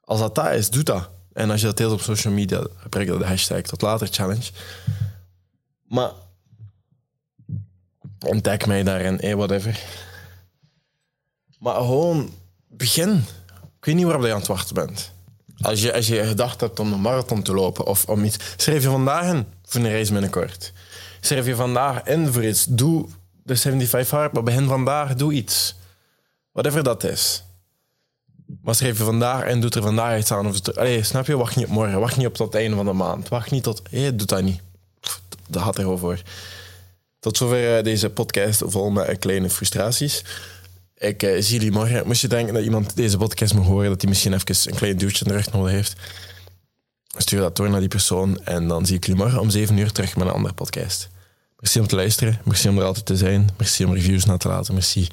Als 0.00 0.20
dat 0.20 0.34
dat 0.34 0.52
is, 0.52 0.70
doe 0.70 0.82
dat. 0.82 1.10
En 1.32 1.50
als 1.50 1.60
je 1.60 1.66
dat 1.66 1.76
deelt 1.76 1.92
op 1.92 2.00
social 2.00 2.32
media, 2.32 2.66
gebruik 2.76 3.08
dat 3.08 3.18
de 3.18 3.26
hashtag 3.26 3.62
tot 3.62 3.82
later 3.82 4.08
challenge. 4.10 4.50
Maar 5.82 6.12
ontdek 8.26 8.66
mij 8.66 8.82
daarin, 8.82 9.16
hey, 9.20 9.36
whatever. 9.36 9.80
Maar 11.58 11.74
gewoon 11.74 12.32
begin. 12.68 13.24
Ik 13.78 13.84
weet 13.84 13.94
niet 13.94 14.04
waarop 14.04 14.24
je 14.24 14.32
aan 14.32 14.38
het 14.38 14.46
wachten 14.46 14.74
bent. 14.74 15.12
Als 15.60 15.82
je, 15.82 15.94
als 15.94 16.06
je 16.06 16.24
gedacht 16.24 16.60
hebt 16.60 16.80
om 16.80 16.92
een 16.92 17.00
marathon 17.00 17.42
te 17.42 17.54
lopen 17.54 17.86
of 17.86 18.04
om 18.04 18.24
iets, 18.24 18.36
schrijf 18.56 18.82
je 18.82 18.88
vandaag 18.88 19.32
in 19.32 19.46
voor 19.62 19.80
een 19.80 19.90
race 19.90 20.12
binnenkort. 20.12 20.72
Schrijf 21.20 21.46
je 21.46 21.54
vandaag 21.54 22.02
in 22.02 22.32
voor 22.32 22.44
iets. 22.44 22.64
Doe 22.64 23.08
de 23.42 23.56
75 23.56 24.10
hard, 24.10 24.32
maar 24.32 24.42
begin 24.42 24.66
vandaag, 24.66 25.14
doe 25.14 25.32
iets. 25.32 25.74
Whatever 26.52 26.82
dat 26.82 27.04
is. 27.04 27.44
Maar 28.62 28.74
schrijf 28.74 28.98
je 28.98 29.04
vandaag 29.04 29.42
en 29.42 29.60
doe 29.60 29.70
er 29.70 29.82
vandaag 29.82 30.18
iets 30.18 30.32
aan. 30.32 30.46
Of 30.46 30.68
allee, 30.76 31.02
snap 31.02 31.26
je? 31.26 31.36
Wacht 31.36 31.56
niet 31.56 31.66
op 31.66 31.72
morgen. 31.72 32.00
Wacht 32.00 32.16
niet 32.16 32.26
op 32.26 32.34
tot 32.34 32.52
het 32.52 32.62
einde 32.62 32.76
van 32.76 32.84
de 32.84 32.92
maand. 32.92 33.28
Wacht 33.28 33.50
niet 33.50 33.62
tot... 33.62 33.82
Hé, 33.90 34.16
doe 34.16 34.26
dat 34.26 34.42
niet. 34.42 34.60
Dat 35.48 35.62
had 35.62 35.76
er 35.76 35.82
gewoon 35.82 35.98
voor. 35.98 36.22
Tot 37.20 37.36
zover 37.36 37.76
eh, 37.76 37.84
deze 37.84 38.10
podcast 38.10 38.62
vol 38.66 38.90
met 38.90 39.18
kleine 39.18 39.50
frustraties. 39.50 40.24
Ik 40.96 41.22
uh, 41.22 41.40
zie 41.42 41.54
jullie 41.54 41.72
morgen. 41.72 42.06
Moest 42.06 42.20
je 42.20 42.28
denken 42.28 42.54
dat 42.54 42.62
iemand 42.62 42.96
deze 42.96 43.16
podcast 43.16 43.54
moet 43.54 43.66
horen, 43.66 43.88
dat 43.88 44.00
hij 44.00 44.10
misschien 44.10 44.32
even 44.32 44.70
een 44.70 44.76
klein 44.76 44.96
duwtje 44.96 45.24
in 45.24 45.30
de 45.30 45.36
rug 45.36 45.52
nodig 45.52 45.72
heeft, 45.72 45.96
stuur 47.16 47.40
dat 47.40 47.56
door 47.56 47.70
naar 47.70 47.80
die 47.80 47.88
persoon 47.88 48.44
en 48.44 48.68
dan 48.68 48.86
zie 48.86 48.96
ik 48.96 49.06
jullie 49.06 49.22
morgen 49.22 49.40
om 49.40 49.50
7 49.50 49.76
uur 49.76 49.92
terug 49.92 50.16
met 50.16 50.26
een 50.26 50.32
andere 50.32 50.54
podcast. 50.54 51.08
Merci 51.60 51.80
om 51.80 51.86
te 51.86 51.96
luisteren. 51.96 52.40
Merci 52.44 52.68
om 52.68 52.78
er 52.78 52.84
altijd 52.84 53.06
te 53.06 53.16
zijn. 53.16 53.48
Merci 53.56 53.84
om 53.84 53.94
reviews 53.94 54.24
na 54.24 54.36
te 54.36 54.48
laten. 54.48 54.74
Merci 54.74 55.08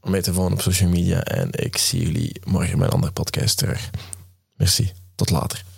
om 0.00 0.10
mij 0.10 0.22
te 0.22 0.32
volgen 0.32 0.52
op 0.52 0.60
social 0.60 0.88
media. 0.88 1.22
En 1.22 1.48
ik 1.52 1.76
zie 1.76 2.02
jullie 2.02 2.40
morgen 2.44 2.78
met 2.78 2.86
een 2.86 2.94
andere 2.94 3.12
podcast 3.12 3.56
terug. 3.56 3.90
Merci. 4.56 4.92
Tot 5.14 5.30
later. 5.30 5.69